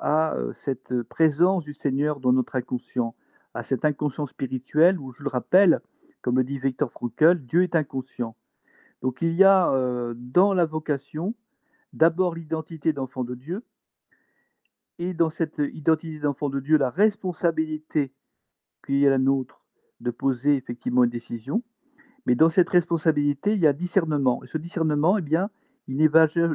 [0.00, 3.14] à cette présence du Seigneur dans notre inconscient,
[3.54, 5.80] à cet inconscient spirituel où, je le rappelle,
[6.20, 8.34] comme le dit Victor Frankl, Dieu est inconscient.
[9.02, 9.72] Donc il y a
[10.16, 11.36] dans la vocation
[11.92, 13.62] d'abord l'identité d'enfant de Dieu,
[14.98, 18.12] et dans cette identité d'enfant de Dieu, la responsabilité
[18.84, 19.64] qui est la nôtre
[20.00, 21.62] de poser effectivement une décision,
[22.26, 24.42] mais dans cette responsabilité, il y a discernement.
[24.44, 25.50] Et ce discernement, eh bien,
[25.88, 26.10] il n'est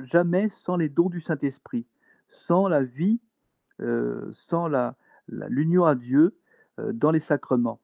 [0.05, 1.85] jamais sans les dons du Saint-Esprit,
[2.29, 3.19] sans la vie,
[3.81, 4.69] euh, sans
[5.27, 6.37] l'union à Dieu
[6.79, 7.81] euh, dans les sacrements.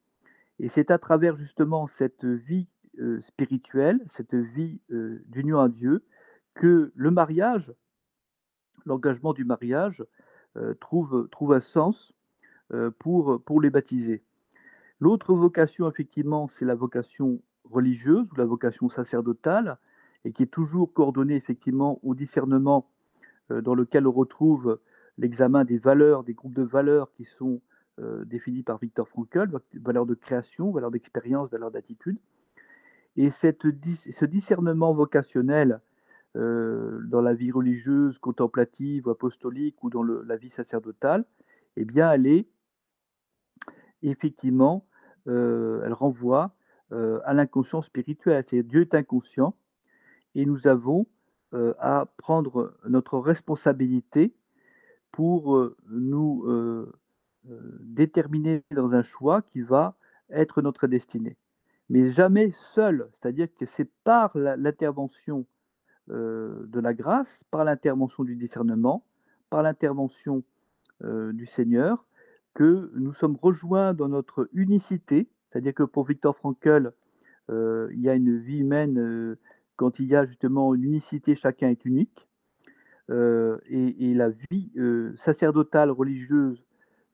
[0.60, 2.68] Et c'est à travers justement cette vie
[3.00, 6.06] euh, spirituelle, cette vie d'union à Dieu,
[6.54, 7.74] que le mariage,
[8.86, 10.04] l'engagement du mariage,
[10.80, 12.14] trouve, un sens
[13.00, 14.24] pour, pour les baptiser.
[15.00, 19.78] L'autre vocation, effectivement, c'est la vocation religieuse ou la vocation sacerdotale,
[20.26, 22.90] et qui est toujours coordonnée effectivement au discernement
[23.52, 24.80] euh, dans lequel on retrouve
[25.18, 27.62] l'examen des valeurs, des groupes de valeurs qui sont
[28.00, 32.18] euh, définis par Victor Frankl, valeurs de création, valeurs d'expérience, valeurs d'attitude.
[33.16, 35.82] Et cette, ce discernement vocationnel
[36.36, 41.26] euh, dans la vie religieuse, contemplative, apostolique ou dans la vie sacerdotale,
[41.76, 42.48] eh bien, elle est
[44.02, 44.86] effectivement,
[45.26, 46.54] elle renvoie
[47.26, 48.44] à l'inconscient spirituel.
[48.48, 49.56] C'est Dieu est inconscient
[50.36, 51.08] et nous avons
[51.54, 54.34] euh, à prendre notre responsabilité
[55.12, 56.46] pour euh, nous
[57.82, 59.96] déterminer dans un choix qui va
[60.30, 61.36] être notre destinée.
[61.90, 65.46] Mais jamais seul, c'est-à-dire que c'est par l'intervention
[66.08, 69.04] de la grâce, par l'intervention du discernement,
[69.50, 70.44] par l'intervention
[71.02, 72.06] du Seigneur,
[72.54, 76.92] que nous sommes rejoints dans notre unicité, c'est-à-dire que pour Victor Frankl,
[77.52, 79.36] euh, il y a une vie humaine euh,
[79.76, 82.28] quand il y a justement une unicité, chacun est unique.
[83.12, 84.72] Euh, et, la vie
[85.16, 86.64] sacerdotale, religieuse,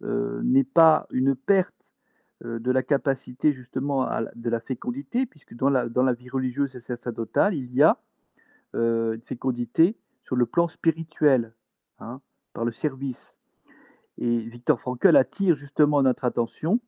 [0.02, 1.94] n'est pas une perte
[2.42, 6.80] de la capacité justement de la fécondité, puisque dans la, dans la vie religieuse et
[6.80, 7.98] sacerdotale, il y a
[8.74, 11.54] une fécondité sur le plan spirituel,
[12.00, 12.22] hein,
[12.54, 13.36] par le service.
[14.18, 16.80] Et Victor Frankl attire justement notre attention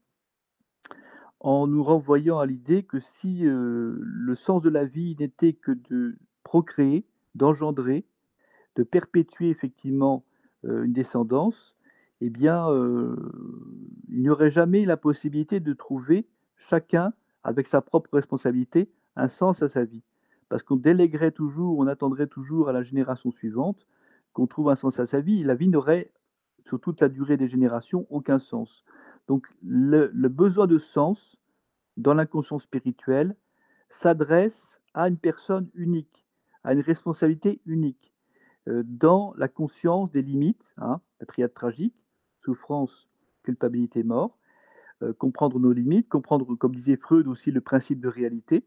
[1.41, 5.71] en nous renvoyant à l'idée que si euh, le sens de la vie n'était que
[5.89, 8.05] de procréer, d'engendrer,
[8.75, 10.23] de perpétuer effectivement
[10.65, 11.75] euh, une descendance,
[12.21, 13.15] eh bien, euh,
[14.09, 16.27] il n'y aurait jamais la possibilité de trouver
[16.57, 17.11] chacun,
[17.43, 20.03] avec sa propre responsabilité, un sens à sa vie.
[20.47, 23.87] Parce qu'on déléguerait toujours, on attendrait toujours à la génération suivante
[24.33, 26.11] qu'on trouve un sens à sa vie, la vie n'aurait,
[26.65, 28.85] sur toute la durée des générations, aucun sens.
[29.31, 31.37] Donc le, besoin de sens
[31.95, 33.37] dans l'inconscient spirituel
[33.87, 36.27] s'adresse à une personne unique,
[36.65, 38.13] à une responsabilité unique,
[38.67, 41.95] euh, dans la conscience des limites, hein, la triade tragique,
[42.43, 43.07] souffrance,
[43.43, 44.37] culpabilité, mort,
[45.01, 48.65] euh, comprendre nos limites, comprendre, comme disait Freud aussi, le principe de réalité.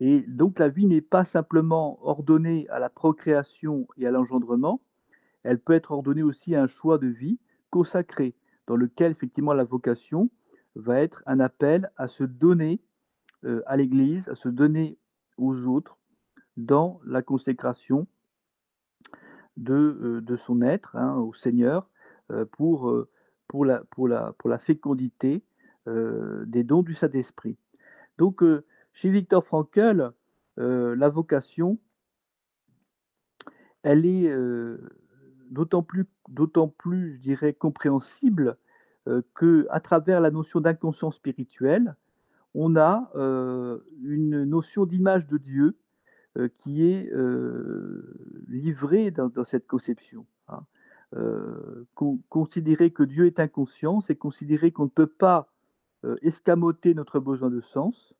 [0.00, 4.80] Et donc la vie n'est pas simplement ordonnée à la procréation et à l'engendrement,
[5.42, 8.34] elle peut être ordonnée aussi à un choix de vie consacré,
[8.72, 10.30] dans lequel effectivement la vocation
[10.76, 12.80] va être un appel à se donner
[13.44, 14.96] euh, à l'Église, à se donner
[15.36, 15.98] aux autres
[16.56, 18.06] dans la consécration
[19.58, 21.86] de, euh, son être hein, au Seigneur
[22.30, 23.04] euh, pour,
[23.66, 25.42] la, fécondité
[25.84, 27.58] des dons du Saint-Esprit.
[28.16, 28.42] Donc
[28.94, 30.12] chez Victor Frankl,
[30.56, 31.78] la vocation,
[33.82, 34.34] elle est
[35.50, 38.56] d'autant plus, d'autant plus, je dirais, compréhensible
[39.08, 41.96] euh, qu'à travers la notion d'inconscient spirituel,
[42.54, 45.76] on a euh, une notion d'image de Dieu
[46.38, 47.10] euh, qui est
[48.48, 50.26] livrée dans, cette conception.
[50.48, 50.64] Hein.
[52.28, 55.48] considérer que Dieu est inconscient, c'est considérer qu'on ne peut pas
[56.22, 58.14] escamoter notre besoin de sens.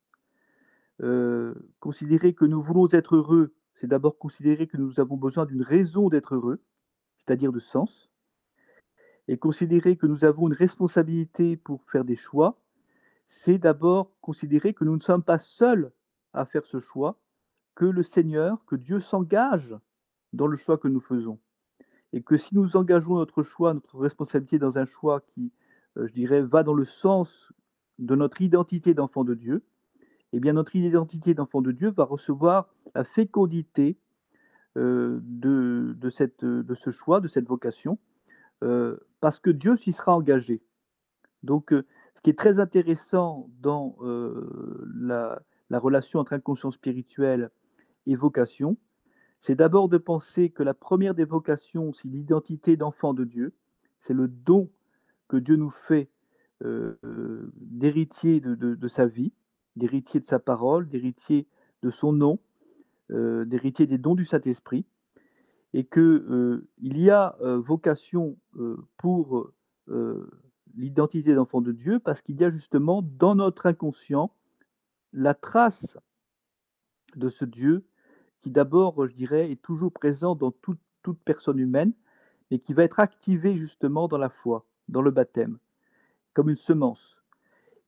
[1.80, 6.08] considérer que nous voulons être heureux, c'est d'abord considérer que nous avons besoin d'une raison
[6.08, 6.60] d'être heureux
[7.24, 8.10] c'est-à-dire de sens,
[9.28, 12.58] et considérer que nous avons une responsabilité pour faire des choix,
[13.28, 15.92] c'est d'abord considérer que nous ne sommes pas seuls
[16.34, 17.18] à faire ce choix,
[17.74, 19.74] que le Seigneur, que Dieu s'engage
[20.32, 21.38] dans le choix que nous faisons.
[22.12, 25.50] Et que si nous engageons notre choix, notre responsabilité dans un choix qui,
[25.96, 27.52] euh, je dirais, va dans le sens
[27.98, 29.62] de notre identité d'enfant de Dieu,
[30.32, 33.96] eh bien notre identité d'enfant de Dieu va recevoir la fécondité
[34.76, 37.98] euh, de, ce choix, de cette vocation,
[38.62, 40.60] euh, parce que Dieu s'y sera engagé.
[41.44, 43.96] Donc, euh, ce qui est très intéressant dans
[44.94, 47.50] la, la, relation entre inconscient spirituel
[48.06, 48.76] et vocation,
[49.40, 53.54] c'est d'abord de penser que la première des vocations, c'est l'identité d'enfant de Dieu,
[54.00, 54.68] c'est le don
[55.28, 56.10] que Dieu nous fait
[57.54, 59.32] d'héritier de, sa vie,
[59.76, 61.46] d'héritier de sa parole, d'héritier
[61.82, 62.38] de son nom,
[63.10, 64.84] euh, d'héritier des dons du Saint-Esprit,
[65.74, 68.36] et qu'il euh, y a euh, vocation
[68.98, 69.50] pour
[70.74, 74.32] l'identité d'enfant de Dieu parce qu'il y a justement dans notre inconscient
[75.12, 75.98] la trace
[77.16, 77.84] de ce Dieu
[78.42, 81.92] qui d'abord, je dirais, est toujours présent dans toute, toute personne humaine,
[82.50, 85.58] et qui va être activé justement dans la foi, dans le baptême,
[86.34, 87.16] comme une semence.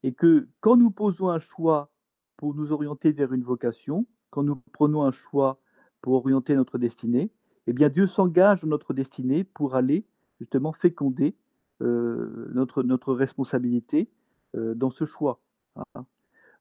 [0.03, 1.91] Et que quand nous posons un choix
[2.37, 5.61] pour nous orienter vers une vocation, quand nous prenons un choix
[6.01, 7.31] pour orienter notre destinée,
[7.67, 10.05] eh Dieu s'engage dans notre destinée pour aller
[10.39, 11.35] justement féconder
[11.83, 14.09] euh, notre, responsabilité
[14.55, 15.41] euh, dans ce choix.
[15.77, 16.05] Hein.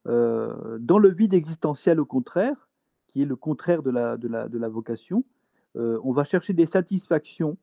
[0.06, 2.68] Euh, dans le vide existentiel, au contraire,
[3.06, 5.24] qui est le contraire de la vocation,
[5.76, 7.56] on va chercher des satisfactions,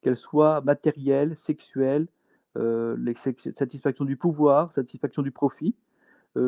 [0.00, 2.06] qu'elles soient matérielles, sexuelles,
[2.54, 5.74] les satisfactions du pouvoir, satisfaction du profit,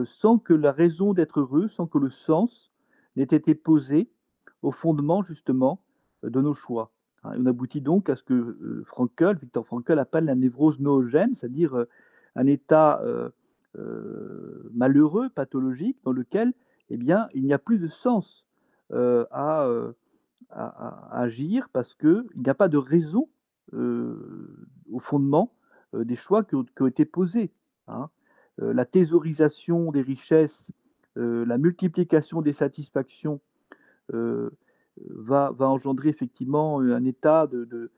[0.05, 2.73] sans que la raison d'être heureux, sans que le sens
[3.17, 4.09] n'ait été posé
[4.63, 5.81] au fondement justement
[6.22, 6.90] de nos choix.
[7.24, 11.35] Hein, on aboutit donc à ce que euh, Frankel, Victor Frankel appelle la névrose noogène,
[11.35, 11.85] c'est-à-dire euh,
[12.37, 13.31] un état euh,
[14.72, 16.52] malheureux, pathologique, dans lequel
[16.90, 18.44] eh bien, il n'y a plus de sens
[18.90, 19.68] à,
[21.11, 23.28] agir parce qu'il n'y a pas de raison
[23.72, 25.52] au fondement
[25.92, 27.52] des choix qui ont, été posés.
[27.88, 28.09] Hein.
[28.57, 30.66] la thésaurisation des richesses
[31.16, 33.40] la multiplication des satisfactions
[35.11, 37.91] euh, va, engendrer effectivement un état de,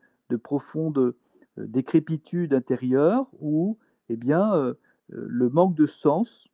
[0.43, 1.15] profonde euh,
[1.57, 3.77] décrépitude intérieure où
[4.09, 4.75] eh bien,
[5.07, 6.47] le manque de sens,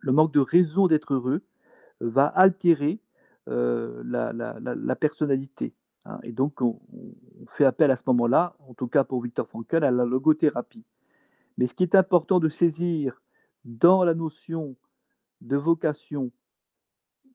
[0.00, 1.42] le manque de raison d'être heureux
[2.00, 3.00] va altérer
[3.46, 5.74] la, personnalité.
[6.04, 6.20] Hein.
[6.22, 6.78] Et donc, on,
[7.56, 10.84] fait appel à ce moment-là, en tout cas pour Victor Frankl, à la logothérapie.
[11.58, 13.20] Mais ce qui est important de saisir
[13.64, 14.76] dans la notion
[15.40, 16.30] de vocation,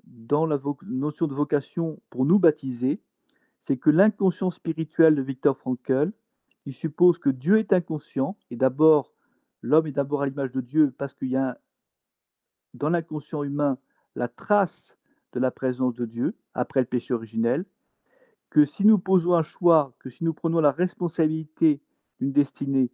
[0.07, 3.01] dans la notion de vocation pour nous baptiser,
[3.59, 6.11] c'est que l'inconscient spirituel de Victor Frankl,
[6.65, 9.13] il suppose que Dieu est inconscient, et d'abord,
[9.61, 11.59] l'homme est d'abord à l'image de Dieu parce qu'il y a
[12.73, 13.77] dans l'inconscient humain
[14.15, 14.97] la trace
[15.33, 17.65] de la présence de Dieu après le péché originel,
[18.49, 21.81] que si nous posons un choix, que si nous prenons la responsabilité
[22.19, 22.89] d'une destinée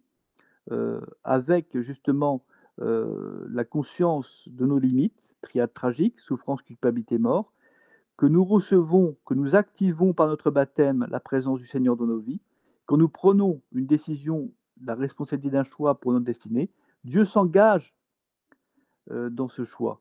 [0.70, 2.44] euh, avec justement
[2.80, 7.52] euh, la conscience de nos limites, triade tragique, souffrance, culpabilité, mort,
[8.16, 12.18] que nous recevons, que nous activons par notre baptême la présence du Seigneur dans nos
[12.18, 12.40] vies,
[12.86, 14.50] quand nous prenons une décision,
[14.84, 16.70] la responsabilité d'un choix pour notre destinée,
[17.04, 17.94] Dieu s'engage
[19.10, 20.00] dans ce choix.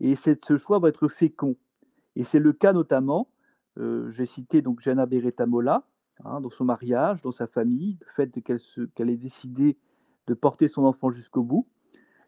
[0.00, 1.56] Et ce choix va être fécond.
[2.16, 3.28] Et c'est le cas notamment,
[3.76, 5.86] j'ai cité donc Jana Beretta-Mola,
[6.24, 8.42] hein, dans son mariage, dans sa famille, le fait
[8.94, 9.76] qu'elle ait décidé
[10.26, 11.66] de porter son enfant jusqu'au bout.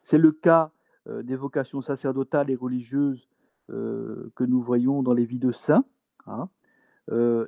[0.09, 0.71] C'est le cas
[1.07, 3.29] des vocations sacerdotales et religieuses
[3.67, 5.85] que nous voyons dans les vies de saints.
[6.25, 6.49] Hein.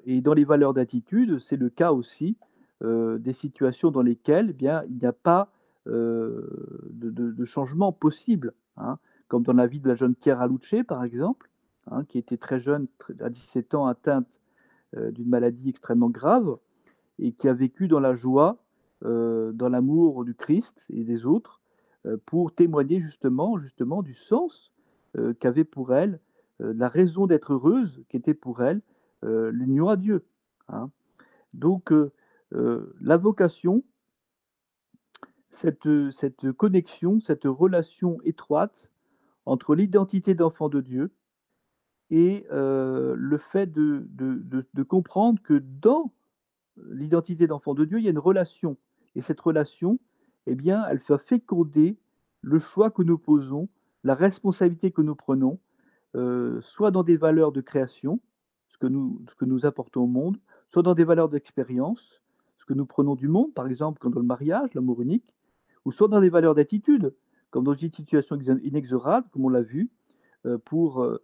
[0.05, 2.37] et dans les valeurs d'attitude, c'est le cas aussi
[2.83, 5.51] des situations dans lesquelles eh bien, il n'y a pas
[5.87, 8.53] de, changement possible.
[8.77, 8.99] Hein.
[9.27, 11.49] comme dans la vie de la jeune Chiara Luce, par exemple,
[11.89, 12.85] hein, qui était très jeune,
[13.21, 14.39] à 17 ans, atteinte
[14.95, 16.57] d'une maladie extrêmement grave,
[17.17, 18.59] et qui a vécu dans la joie,
[19.01, 21.60] dans l'amour du Christ et des autres,
[22.25, 24.71] pour témoigner justement, justement du sens
[25.39, 26.19] qu'avait pour elle,
[26.59, 28.81] la raison d'être heureuse, qui était pour elle
[29.23, 30.25] l'union à Dieu.
[30.69, 30.89] Hein.
[31.53, 31.93] Donc,
[32.51, 33.83] la vocation,
[35.49, 38.89] cette, cette, connexion, cette relation étroite
[39.45, 41.11] entre l'identité d'enfant de Dieu
[42.09, 46.11] et le fait de, de, comprendre que dans
[46.89, 48.77] l'identité d'enfant de Dieu, il y a une relation.
[49.15, 49.99] Et cette relation,
[50.47, 51.97] eh bien, elle fait féconder
[52.41, 53.69] le choix que nous posons,
[54.03, 55.59] la responsabilité que nous prenons,
[56.61, 58.19] soit dans des valeurs de création,
[58.69, 58.87] ce que,
[59.45, 60.37] nous, apportons au monde,
[60.69, 62.21] soit dans des valeurs d'expérience,
[62.57, 65.35] ce que nous prenons du monde, par exemple, comme dans le mariage, l'amour unique,
[65.85, 67.13] ou soit dans des valeurs d'attitude,
[67.51, 69.89] comme dans une situation inexorable, comme on l'a vu
[70.65, 71.21] pour euh,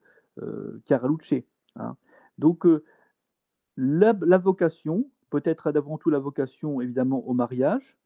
[1.75, 1.95] Hein.
[2.37, 2.65] Donc,
[3.75, 7.97] la, la, vocation, peut-être d'avant tout la vocation évidemment au mariage,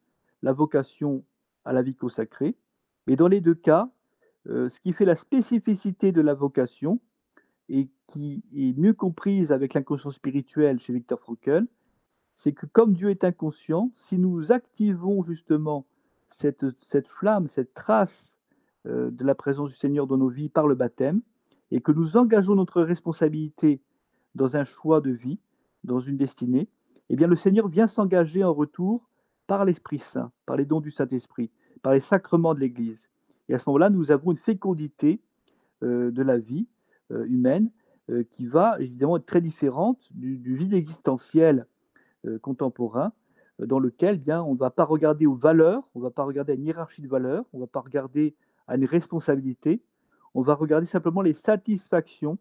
[0.42, 1.24] la vocation
[1.64, 2.56] à la vie consacrée,
[3.06, 3.88] mais dans les deux cas,
[4.46, 7.00] ce qui fait la spécificité de la vocation,
[7.68, 11.66] et qui est mieux comprise avec l'inconscient spirituel chez Victor Frankl,
[12.36, 15.86] c'est que comme Dieu est inconscient, si nous activons justement
[16.28, 18.32] cette, cette flamme, cette trace
[18.84, 21.22] de la présence du Seigneur dans nos vies par le baptême,
[21.70, 23.80] et que nous engageons notre responsabilité
[24.34, 25.38] dans un choix de vie,
[25.84, 26.68] dans une destinée,
[27.08, 29.08] eh bien le Seigneur vient s'engager en retour
[29.46, 31.50] par l'Esprit Saint, par les dons du Saint-Esprit,
[31.82, 33.08] par les sacrements de l'Église.
[33.48, 35.20] Et à ce moment-là, nous avons une fécondité
[35.82, 36.68] de la vie
[37.10, 37.70] humaine
[38.10, 41.66] euh, qui va évidemment être très différente du, vide existentiel
[42.26, 43.12] euh, contemporain,
[43.60, 46.10] euh, dans lequel eh bien, on ne va pas regarder aux valeurs, on ne va
[46.10, 48.34] pas regarder à une hiérarchie de valeurs, on ne va pas regarder
[48.66, 49.84] à une responsabilité,
[50.34, 52.38] on va regarder simplement les satisfactions,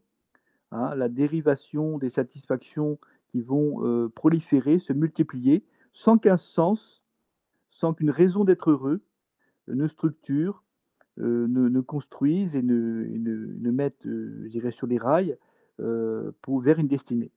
[0.71, 7.03] hein, la dérivation des satisfactions qui vont proliférer, se multiplier, sans qu'un sens,
[7.69, 9.01] sans qu'une raison d'être heureux
[9.67, 10.63] ne structure,
[11.17, 15.37] ne, construise et ne, mette, je dirais, sur les rails
[15.79, 17.31] euh, vers une destinée.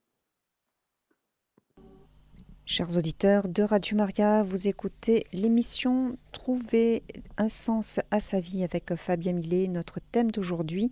[2.67, 7.03] Chers auditeurs de Radio Maria, vous écoutez l'émission Trouver
[7.37, 9.69] un sens à sa vie avec Fabien Millet.
[9.69, 10.91] Notre thème d'aujourd'hui,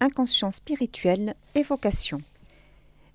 [0.00, 2.18] inconscience spirituelle et vocation.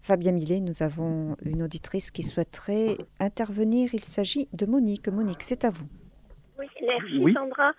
[0.02, 3.90] Fabien Millet, nous avons une auditrice qui souhaiterait intervenir.
[3.94, 5.08] Il s'agit de Monique.
[5.08, 5.88] Monique, c'est à vous.
[6.58, 7.74] Oui, merci Sandra.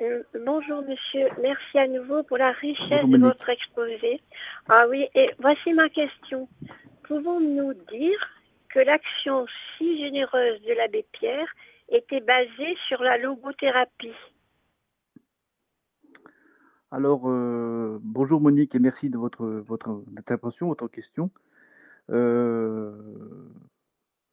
[0.00, 4.20] Euh, bonjour monsieur, merci à nouveau pour la richesse de votre exposé.
[4.68, 6.48] Ah oui, et voici ma question.
[7.04, 8.28] Pouvons-nous dire
[8.68, 11.48] que l'action si généreuse de l'abbé Pierre
[11.90, 14.14] était basée sur la logothérapie?
[16.90, 21.30] Alors, euh, bonjour Monique et merci de votre, votre intervention, votre question.
[22.10, 22.92] Euh,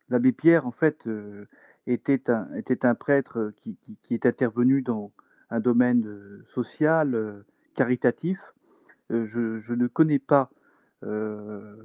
[0.09, 1.07] l'abbé Pierre, en fait,
[1.85, 5.11] était, un, était un prêtre qui, qui est intervenu dans,
[5.49, 8.39] un domaine euh, social, euh, caritatif.
[9.11, 10.49] Euh, je, ne connais pas
[11.01, 11.75] la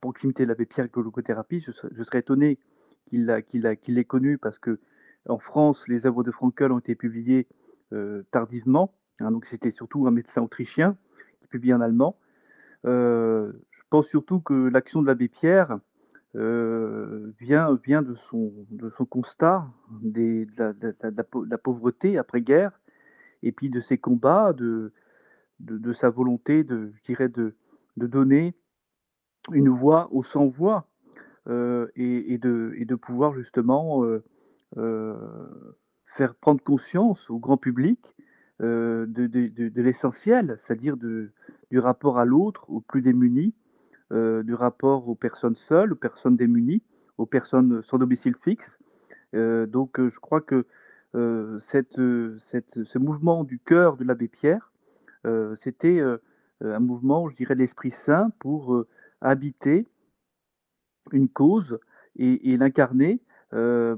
[0.00, 1.60] proximité de l'abbé Pierre avec logothérapie.
[1.60, 2.58] Je, je, serais étonné
[3.06, 4.80] qu'il l'ait connu parce que
[5.28, 7.46] en France, les œuvres de Frankel ont été publiées
[8.30, 8.94] tardivement.
[9.20, 10.96] Hein, donc c'était surtout un médecin autrichien
[11.40, 12.16] qui publie en allemand.
[12.84, 13.52] je
[13.90, 15.78] pense surtout que l'action de l'abbé Pierre
[16.34, 19.66] euh, vient, de, son, constat
[20.00, 20.46] de,
[21.50, 22.80] la, pauvreté après-guerre,
[23.42, 24.92] et puis de ses combats, de,
[25.92, 27.54] sa volonté de, je dirais de,
[27.96, 28.54] donner
[29.52, 30.86] une voix aux sans-voix,
[31.48, 34.02] euh, et, de, pouvoir justement
[34.78, 35.52] euh,
[36.16, 37.98] faire prendre conscience au grand public
[38.60, 43.54] de, de l'essentiel, c'est-à-dire du rapport à l'autre, aux plus démunis,
[44.12, 46.82] euh, du rapport aux personnes seules, aux personnes démunies,
[47.16, 48.78] aux personnes sans domicile fixe.
[49.34, 50.66] Euh, donc euh, je crois que
[51.14, 54.72] ce mouvement du cœur de l'abbé Pierre,
[55.56, 56.00] c'était
[56.62, 58.84] un mouvement, je dirais, de l'Esprit Saint pour
[59.20, 59.86] habiter
[61.12, 61.78] une cause
[62.16, 63.20] et, l'incarner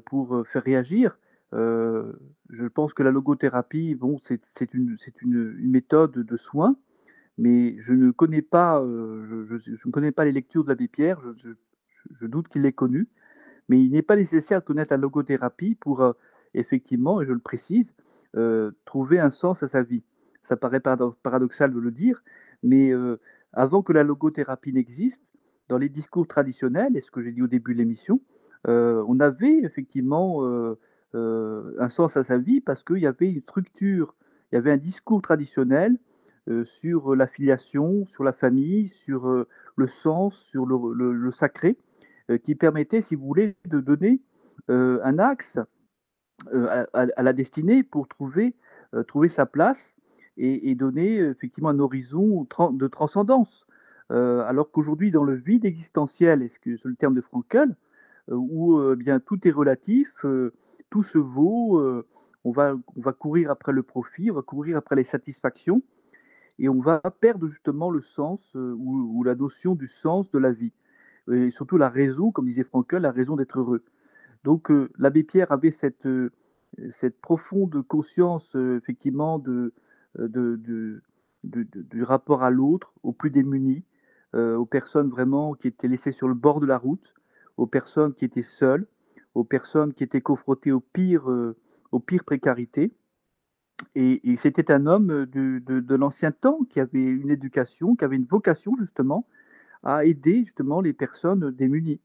[0.07, 1.17] pour faire réagir
[1.55, 4.97] je pense que la logothérapie, bon, c'est une,
[5.59, 6.77] méthode de soins,
[7.39, 11.21] mais je ne connais pas, je, je, ne connais pas les lectures de l'abbé Pierre.
[11.37, 13.09] Je, doute qu'il l'ait connu,
[13.69, 16.15] mais il n'est pas nécessaire de connaître la logothérapie pour
[16.55, 17.95] effectivement, et je le précise,
[18.85, 20.03] trouver un sens à sa vie.
[20.43, 22.23] Ça paraît paradoxal de le dire,
[22.63, 22.93] mais
[23.53, 25.23] avant que la logothérapie n'existe,
[25.69, 28.21] dans les discours traditionnels, et ce que j'ai dit au début de l'émission,
[28.67, 30.77] on avait effectivement
[31.15, 34.15] un sens à sa vie parce qu'il y avait une structure,
[34.51, 35.99] il y avait un discours traditionnel
[36.65, 39.47] sur la filiation, sur la famille, sur
[39.77, 41.79] le sens, sur le, sacré,
[42.43, 44.21] qui permettait, si vous voulez, de donner
[44.69, 45.59] un axe
[46.53, 48.55] à, la destinée pour trouver,
[49.07, 49.95] trouver sa place
[50.37, 53.67] et, donner effectivement un horizon de transcendance.
[54.11, 57.77] alors qu'aujourd'hui, dans le vide existentiel, est-ce que c'est le terme de Frankel,
[58.29, 60.25] où bien tout est relatif,
[60.95, 61.83] tout se vaut,
[62.45, 65.83] on, va, on va courir après le profit, on va courir après les satisfactions,
[66.61, 70.73] et on va perdre justement le sens ou, la notion du sens de la vie,
[71.33, 73.83] et surtout la raison, comme disait Frankel, la raison d'être heureux.
[74.45, 76.07] Donc l'abbé Pierre avait cette,
[76.91, 79.73] cette profonde conscience effectivement de,
[80.15, 81.03] de,
[81.43, 83.83] du rapport à l'autre, aux plus démunis,
[84.35, 87.15] euh, aux personnes vraiment qui étaient laissées sur le bord de la route,
[87.57, 88.87] aux personnes qui étaient seules,
[89.35, 91.57] aux personnes qui étaient confrontées aux pires, euh,
[91.93, 92.93] aux pires précarités.
[93.97, 98.74] Et, c'était un homme de, l'ancien temps qui avait une éducation, qui avait une vocation
[98.76, 99.26] justement
[99.82, 102.01] à aider justement les personnes démunies.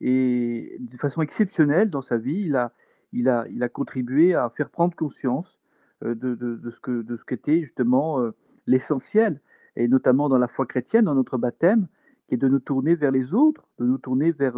[0.00, 2.72] Et de façon exceptionnelle dans sa vie, il a,
[3.12, 5.58] il a, il a contribué à faire prendre conscience
[6.04, 8.30] euh, de, de, ce que de ce qu'était justement euh,
[8.66, 9.40] l'essentiel,
[9.74, 11.88] et notamment dans la foi chrétienne, dans notre baptême,
[12.28, 14.56] qui est de nous tourner vers les autres, de nous tourner vers,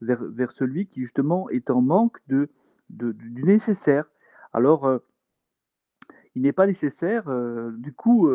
[0.00, 2.48] vers, celui qui justement est en manque de,
[2.90, 4.04] du nécessaire.
[4.52, 5.00] Alors,
[6.34, 7.24] il n'est pas nécessaire,
[7.72, 8.30] du coup,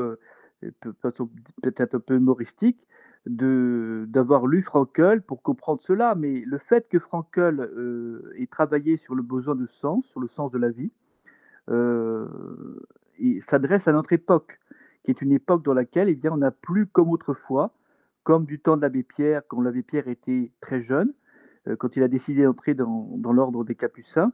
[1.61, 2.85] peut-être un peu humoristique,
[3.25, 7.69] d'avoir lu Frankel pour comprendre cela, mais le fait que Frankel
[8.37, 10.91] ait travaillé sur le besoin de sens, sur le sens de la vie,
[11.69, 12.27] euh,
[13.41, 14.59] s'adresse à notre époque,
[15.03, 17.73] qui est une époque dans laquelle eh bien, on n'a plus comme autrefois,
[18.23, 21.13] comme du temps de l'abbé Pierre, quand l'abbé Pierre était très jeune, euh,
[21.77, 24.33] quand il a décidé d'entrer dans, l'ordre des Capucins,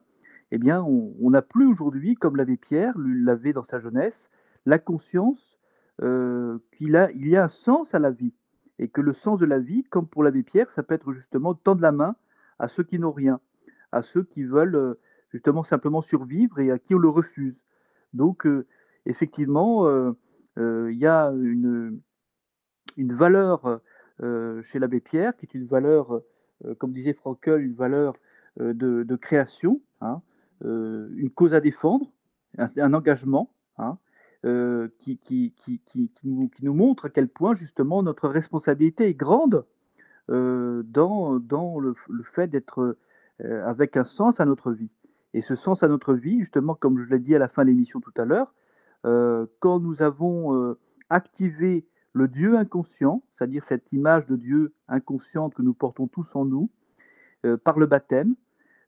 [0.52, 4.30] eh bien, on n'a plus aujourd'hui, comme l'abbé Pierre l'avait dans sa jeunesse,
[4.66, 5.60] la conscience
[6.02, 8.34] euh, qu'il a, il y a un sens à la vie.
[8.80, 11.54] Et que le sens de la vie, comme pour l'abbé Pierre, ça peut être justement
[11.54, 12.16] tendre la main
[12.58, 13.40] à ceux qui n'ont rien,
[13.92, 15.00] à ceux qui veulent euh,
[15.32, 17.64] justement simplement survivre et à qui on le refuse.
[18.14, 18.66] Donc, euh,
[19.06, 20.12] effectivement, euh,
[20.58, 22.00] euh, il y a une,
[22.98, 23.82] une valeur
[24.64, 26.22] chez l'abbé Pierre, qui est une valeur,
[26.78, 28.16] comme disait Frankel, une valeur
[28.58, 30.22] de, création, hein,
[30.62, 32.12] une cause à défendre,
[32.58, 33.52] un, engagement.
[33.78, 33.98] Hein,
[35.00, 39.14] qui, qui, qui, qui, nous, qui, nous, montre à quel point justement notre responsabilité est
[39.14, 39.66] grande
[40.28, 41.96] dans, dans le,
[42.34, 42.98] fait d'être
[43.40, 44.92] avec un sens à notre vie.
[45.34, 47.70] Et ce sens à notre vie, justement, comme je l'ai dit à la fin de
[47.70, 48.54] l'émission tout à l'heure,
[49.06, 50.78] euh, quand nous avons euh,
[51.10, 51.86] activé
[52.20, 56.70] le Dieu inconscient, c'est-à-dire cette image de Dieu inconsciente que nous portons tous en nous,
[57.46, 58.36] euh, par le baptême,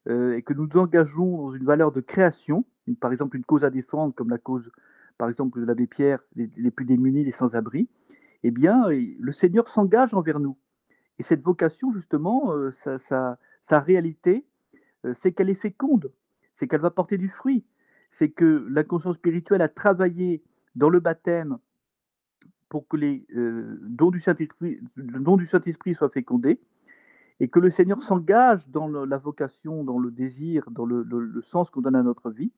[0.09, 2.65] et que nous engageons dans une valeur de création,
[2.99, 4.71] par exemple une cause à défendre, comme la cause,
[5.19, 7.87] par exemple, de l'abbé Pierre, les, plus démunis, les sans-abri,
[8.41, 10.57] eh bien, le Seigneur s'engage envers nous.
[11.19, 14.43] Et cette vocation, justement, sa réalité,
[15.13, 16.11] c'est qu'elle est féconde
[16.61, 17.65] c'est qu'elle va porter du fruit.
[18.11, 20.43] C'est que la conscience spirituelle a travaillé
[20.75, 21.57] dans le baptême
[22.71, 26.57] pour que euh, dons du Saint-Esprit soient fécondés
[27.41, 31.81] et que le Seigneur s'engage dans la vocation, dans le désir, dans le, sens qu'on
[31.81, 32.53] donne à notre vie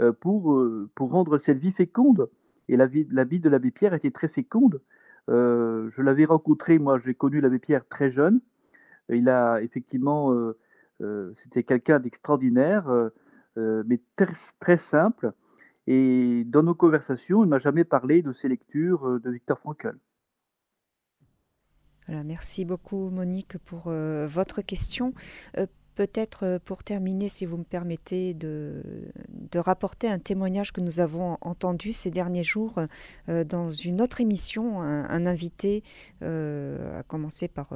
[0.00, 2.28] euh, pour, euh, pour rendre cette vie féconde.
[2.68, 4.80] Et la vie, de l'abbé Pierre était très féconde.
[5.28, 8.40] je l'avais rencontré, moi j'ai connu l'abbé Pierre très jeune.
[9.08, 10.34] Il a effectivement,
[11.34, 12.90] c'était quelqu'un d'extraordinaire.
[13.56, 14.00] Mais
[14.58, 15.32] très, simple.
[15.86, 19.58] Et dans nos conversations, il ne m'a jamais parlé de ses lectures euh, de Victor
[19.58, 19.96] Frankl.
[22.06, 25.14] Voilà, merci beaucoup Monique pour euh, votre question.
[25.94, 28.82] Peut-être pour terminer, si vous me permettez, de,
[29.28, 32.80] de, rapporter un témoignage que nous avons entendu ces derniers jours
[33.28, 34.82] dans une autre émission.
[34.82, 35.84] Un, invité
[36.20, 37.68] a commencé par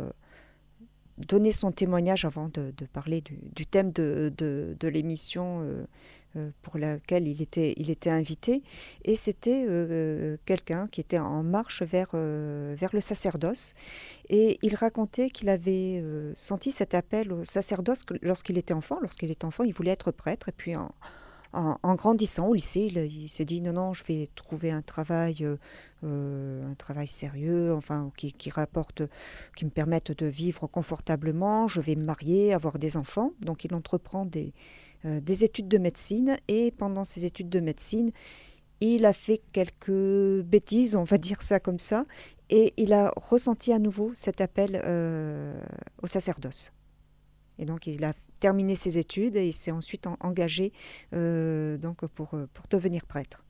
[1.27, 5.85] donner son témoignage avant de, parler du, thème de, de, l'émission euh,
[6.37, 8.63] euh, pour laquelle il était, il était invité.
[9.05, 13.75] Et c'était euh, quelqu'un qui était en marche vers, vers le sacerdoce.
[14.29, 16.03] Et il racontait qu'il avait
[16.35, 18.99] senti cet appel au sacerdoce lorsqu'il était enfant.
[19.01, 20.49] Lorsqu'il était enfant, il voulait être prêtre.
[20.49, 20.93] Et puis en,
[21.53, 25.47] en, grandissant au lycée, il, s'est dit non, non, je vais trouver un travail,
[26.03, 29.03] un travail sérieux, enfin, qui, rapporte,
[29.57, 31.67] qui me permette de vivre confortablement.
[31.67, 33.33] Je vais me marier, avoir des enfants.
[33.41, 34.53] Donc, il entreprend des,
[35.05, 38.13] des études de médecine et pendant ses études de médecine,
[38.81, 42.05] il a fait quelques bêtises, on va dire ça comme ça,
[42.51, 45.61] et il a ressenti à nouveau cet appel euh,
[46.03, 46.73] au sacerdoce.
[47.59, 50.73] Et donc il a terminé ses études et s'est ensuite engagé
[51.13, 53.45] euh, donc pour, pour devenir prêtre.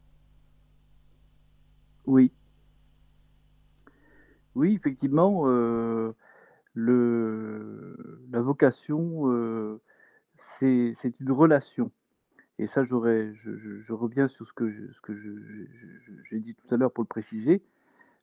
[2.06, 2.32] Oui.
[4.54, 6.12] Oui, effectivement, euh,
[6.74, 9.78] le, la vocation,
[10.36, 11.90] c'est une relation.
[12.58, 14.68] Et ça, j'aurais, je, reviens sur ce que,
[16.28, 17.62] j'ai dit tout à l'heure pour le préciser.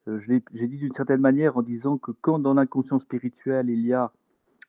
[0.07, 3.93] Euh, j'ai dit d'une certaine manière en disant que quand dans l'inconscient spirituel, il y
[3.93, 4.11] a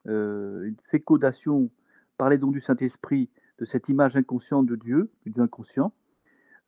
[0.06, 1.68] euh, une fécondation
[2.16, 5.92] par les dons du Saint-Esprit de cette image inconsciente de Dieu, du inconscient,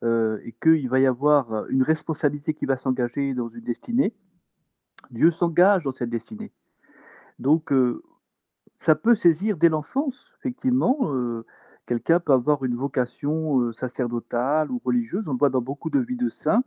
[0.05, 4.15] euh, et qu'il va y avoir une responsabilité qui va s'engager dans une destinée,
[5.11, 6.53] Dieu s'engage dans cette destinée.
[7.39, 7.73] Donc,
[8.79, 11.13] ça peut saisir dès l'enfance, effectivement.
[11.87, 15.29] Quelqu'un peut avoir une vocation sacerdotale ou religieuse.
[15.29, 16.65] On le voit dans beaucoup de vies de saints.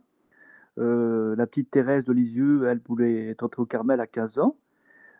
[0.76, 4.56] la petite Thérèse de Lisieux, elle voulait être entrée au Carmel à 15 ans.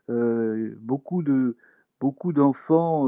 [0.09, 1.57] beaucoup de
[2.01, 3.07] beaucoup d'enfants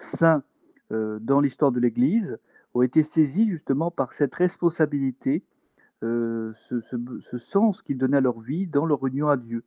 [0.00, 0.42] saints
[0.90, 2.38] dans l'histoire de l'Église
[2.74, 5.44] ont été saisis justement par cette responsabilité,
[6.02, 9.64] ce, sens qu'ils donnaient à leur vie dans leur union à Dieu.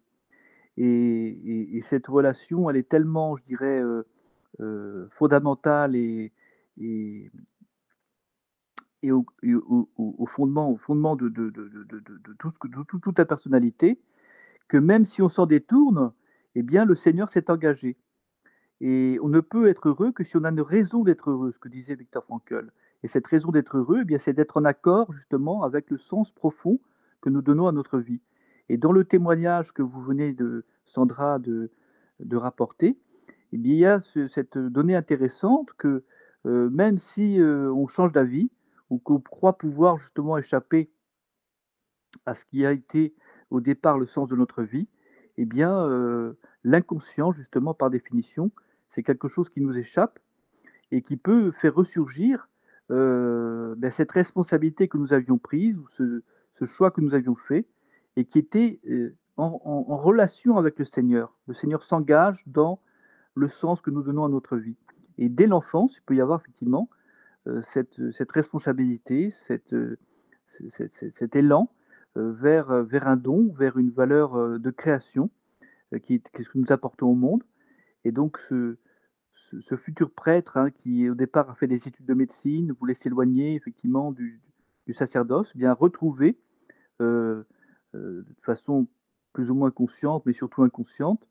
[0.77, 3.81] Et, cette relation, elle est tellement, je dirais,
[5.11, 6.31] fondamentale et,
[9.11, 9.25] au,
[10.27, 11.51] fondement, au fondement de, de,
[13.01, 13.99] toute la personnalité,
[14.67, 16.11] que même si on s'en détourne,
[16.55, 17.97] eh bien, le Seigneur s'est engagé.
[18.85, 21.59] Et on ne peut être heureux que si on a une raison d'être heureux, ce
[21.59, 22.69] que disait Victor Frankl.
[23.01, 26.31] Et cette raison d'être heureux, eh bien, c'est d'être en accord justement avec le sens
[26.31, 26.81] profond
[27.21, 28.19] que nous donnons à notre vie.
[28.67, 31.69] Et dans le témoignage que vous venez de Sandra de,
[32.33, 32.97] rapporter,
[33.53, 36.03] eh bien, il y a cette donnée intéressante que
[36.45, 38.51] euh, même si euh, on change d'avis
[38.89, 40.91] ou qu'on croit pouvoir justement échapper
[42.25, 43.15] à ce qui a été
[43.49, 44.89] au départ le sens de notre vie,
[45.37, 46.33] eh bien, euh,
[46.65, 48.51] l'inconscient, justement, par définition,
[48.93, 50.19] c'est quelque chose qui nous échappe
[50.91, 52.47] et qui peut faire ressurgir
[52.89, 56.21] ben, cette responsabilité que nous avions prise ou ce,
[56.65, 57.65] choix que nous avions fait
[58.15, 58.79] et qui était
[59.37, 61.35] en relation avec le Seigneur.
[61.47, 62.79] Le Seigneur s'engage dans
[63.35, 64.77] le sens que nous donnons à notre vie.
[65.17, 66.89] Et dès l'enfance, il peut y avoir effectivement
[67.47, 69.97] euh, cette, cette, responsabilité, cette, euh,
[70.47, 71.69] cet élan
[72.17, 75.29] euh, vers, vers un don, vers une valeur de création
[76.01, 77.43] qui est ce que nous apportons au monde.
[78.03, 78.77] Et donc ce,
[79.33, 83.55] ce, futur prêtre hein, qui au départ a fait des études de médecine, voulait s'éloigner
[83.55, 84.41] effectivement du,
[84.93, 86.37] sacerdoce, eh bien retrouver
[86.99, 87.45] de
[88.41, 88.87] façon
[89.33, 91.27] plus ou moins consciente, mais surtout inconsciente,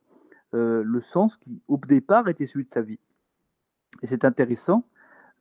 [0.53, 2.99] le sens qui au départ était celui de sa vie.
[4.03, 4.87] Et c'est intéressant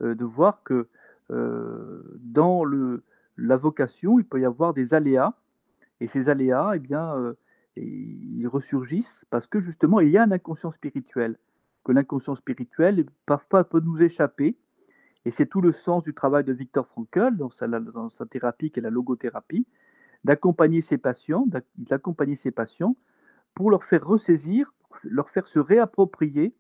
[0.01, 0.88] euh, de voir que
[1.32, 2.64] euh, dans
[3.38, 5.34] la vocation, il peut y avoir des aléas.
[5.99, 7.34] Et ces aléas, eh bien, euh,
[7.78, 11.38] ils ressurgissent parce que justement, il y a un inconscient spirituel.
[11.84, 14.58] Que l'inconscient spirituel, parfois, peut nous échapper.
[15.26, 18.72] Et c'est tout le sens du travail de Victor Frankl dans sa, dans sa thérapie
[18.72, 19.68] qui est la logothérapie,
[20.24, 22.96] d'accompagner ses patients, d'accompagner ses patients
[23.54, 24.74] pour leur faire ressaisir,
[25.04, 26.56] leur faire se réapproprier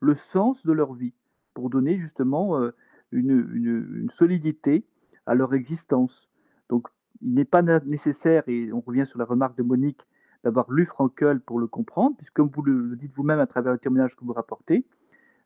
[0.00, 1.14] le sens de leur vie
[1.54, 2.74] pour donner justement euh,
[3.12, 4.84] une, solidité
[5.26, 6.28] à leur existence.
[6.68, 6.88] Donc,
[7.22, 10.02] il n'est pas nécessaire, et on revient sur la remarque de Monique,
[10.44, 13.78] d'avoir lu Frankel pour le comprendre, puisque comme vous le dites vous-même à travers le
[13.78, 14.84] témoignage que vous rapportez,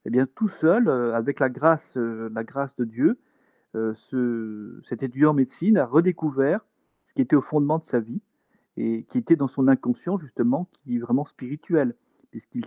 [0.05, 3.19] eh bien, tout seul, euh, avec la grâce, euh, la grâce de Dieu,
[3.75, 6.67] ce, cet étudiant en médecine a redécouvert
[7.05, 8.21] ce qui était au fondement de sa vie
[8.77, 11.95] et qui était dans son inconscient, justement, qui est vraiment spirituel,
[12.31, 12.65] puisqu'il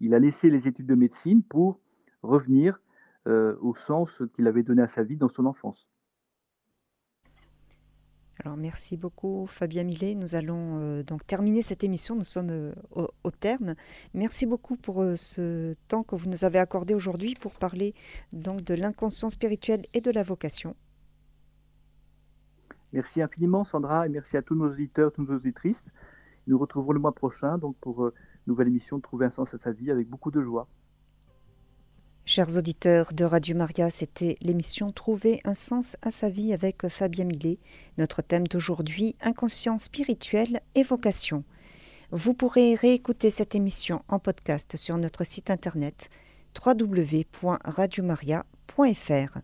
[0.00, 1.80] il a laissé les études de médecine pour
[2.22, 2.78] revenir
[3.26, 5.88] euh, au sens qu'il avait donné à sa vie dans son enfance.
[8.40, 10.14] Alors merci beaucoup Fabien Millet.
[10.14, 12.16] Nous allons euh, donc terminer cette émission.
[12.16, 13.74] Nous sommes euh, au, terme.
[14.12, 17.94] Merci beaucoup pour ce temps que vous nous avez accordé aujourd'hui pour parler
[18.32, 20.74] donc de l'inconscient spirituel et de la vocation.
[22.92, 25.92] Merci infiniment Sandra et merci à tous nos auditeurs, toutes nos auditrices.
[26.46, 28.12] Nous retrouvons le mois prochain donc pour une
[28.46, 30.68] nouvelle émission de Trouver un sens à sa vie avec beaucoup de joie.
[32.26, 37.26] Chers auditeurs de Radio Maria, c'était l'émission Trouver un sens à sa vie avec Fabien
[37.26, 37.58] Millet.
[37.98, 41.44] Notre thème d'aujourd'hui, inconscient spirituel et vocation.
[42.12, 46.08] Vous pourrez réécouter cette émission en podcast sur notre site internet
[46.64, 49.38] www.radiomaria.fr.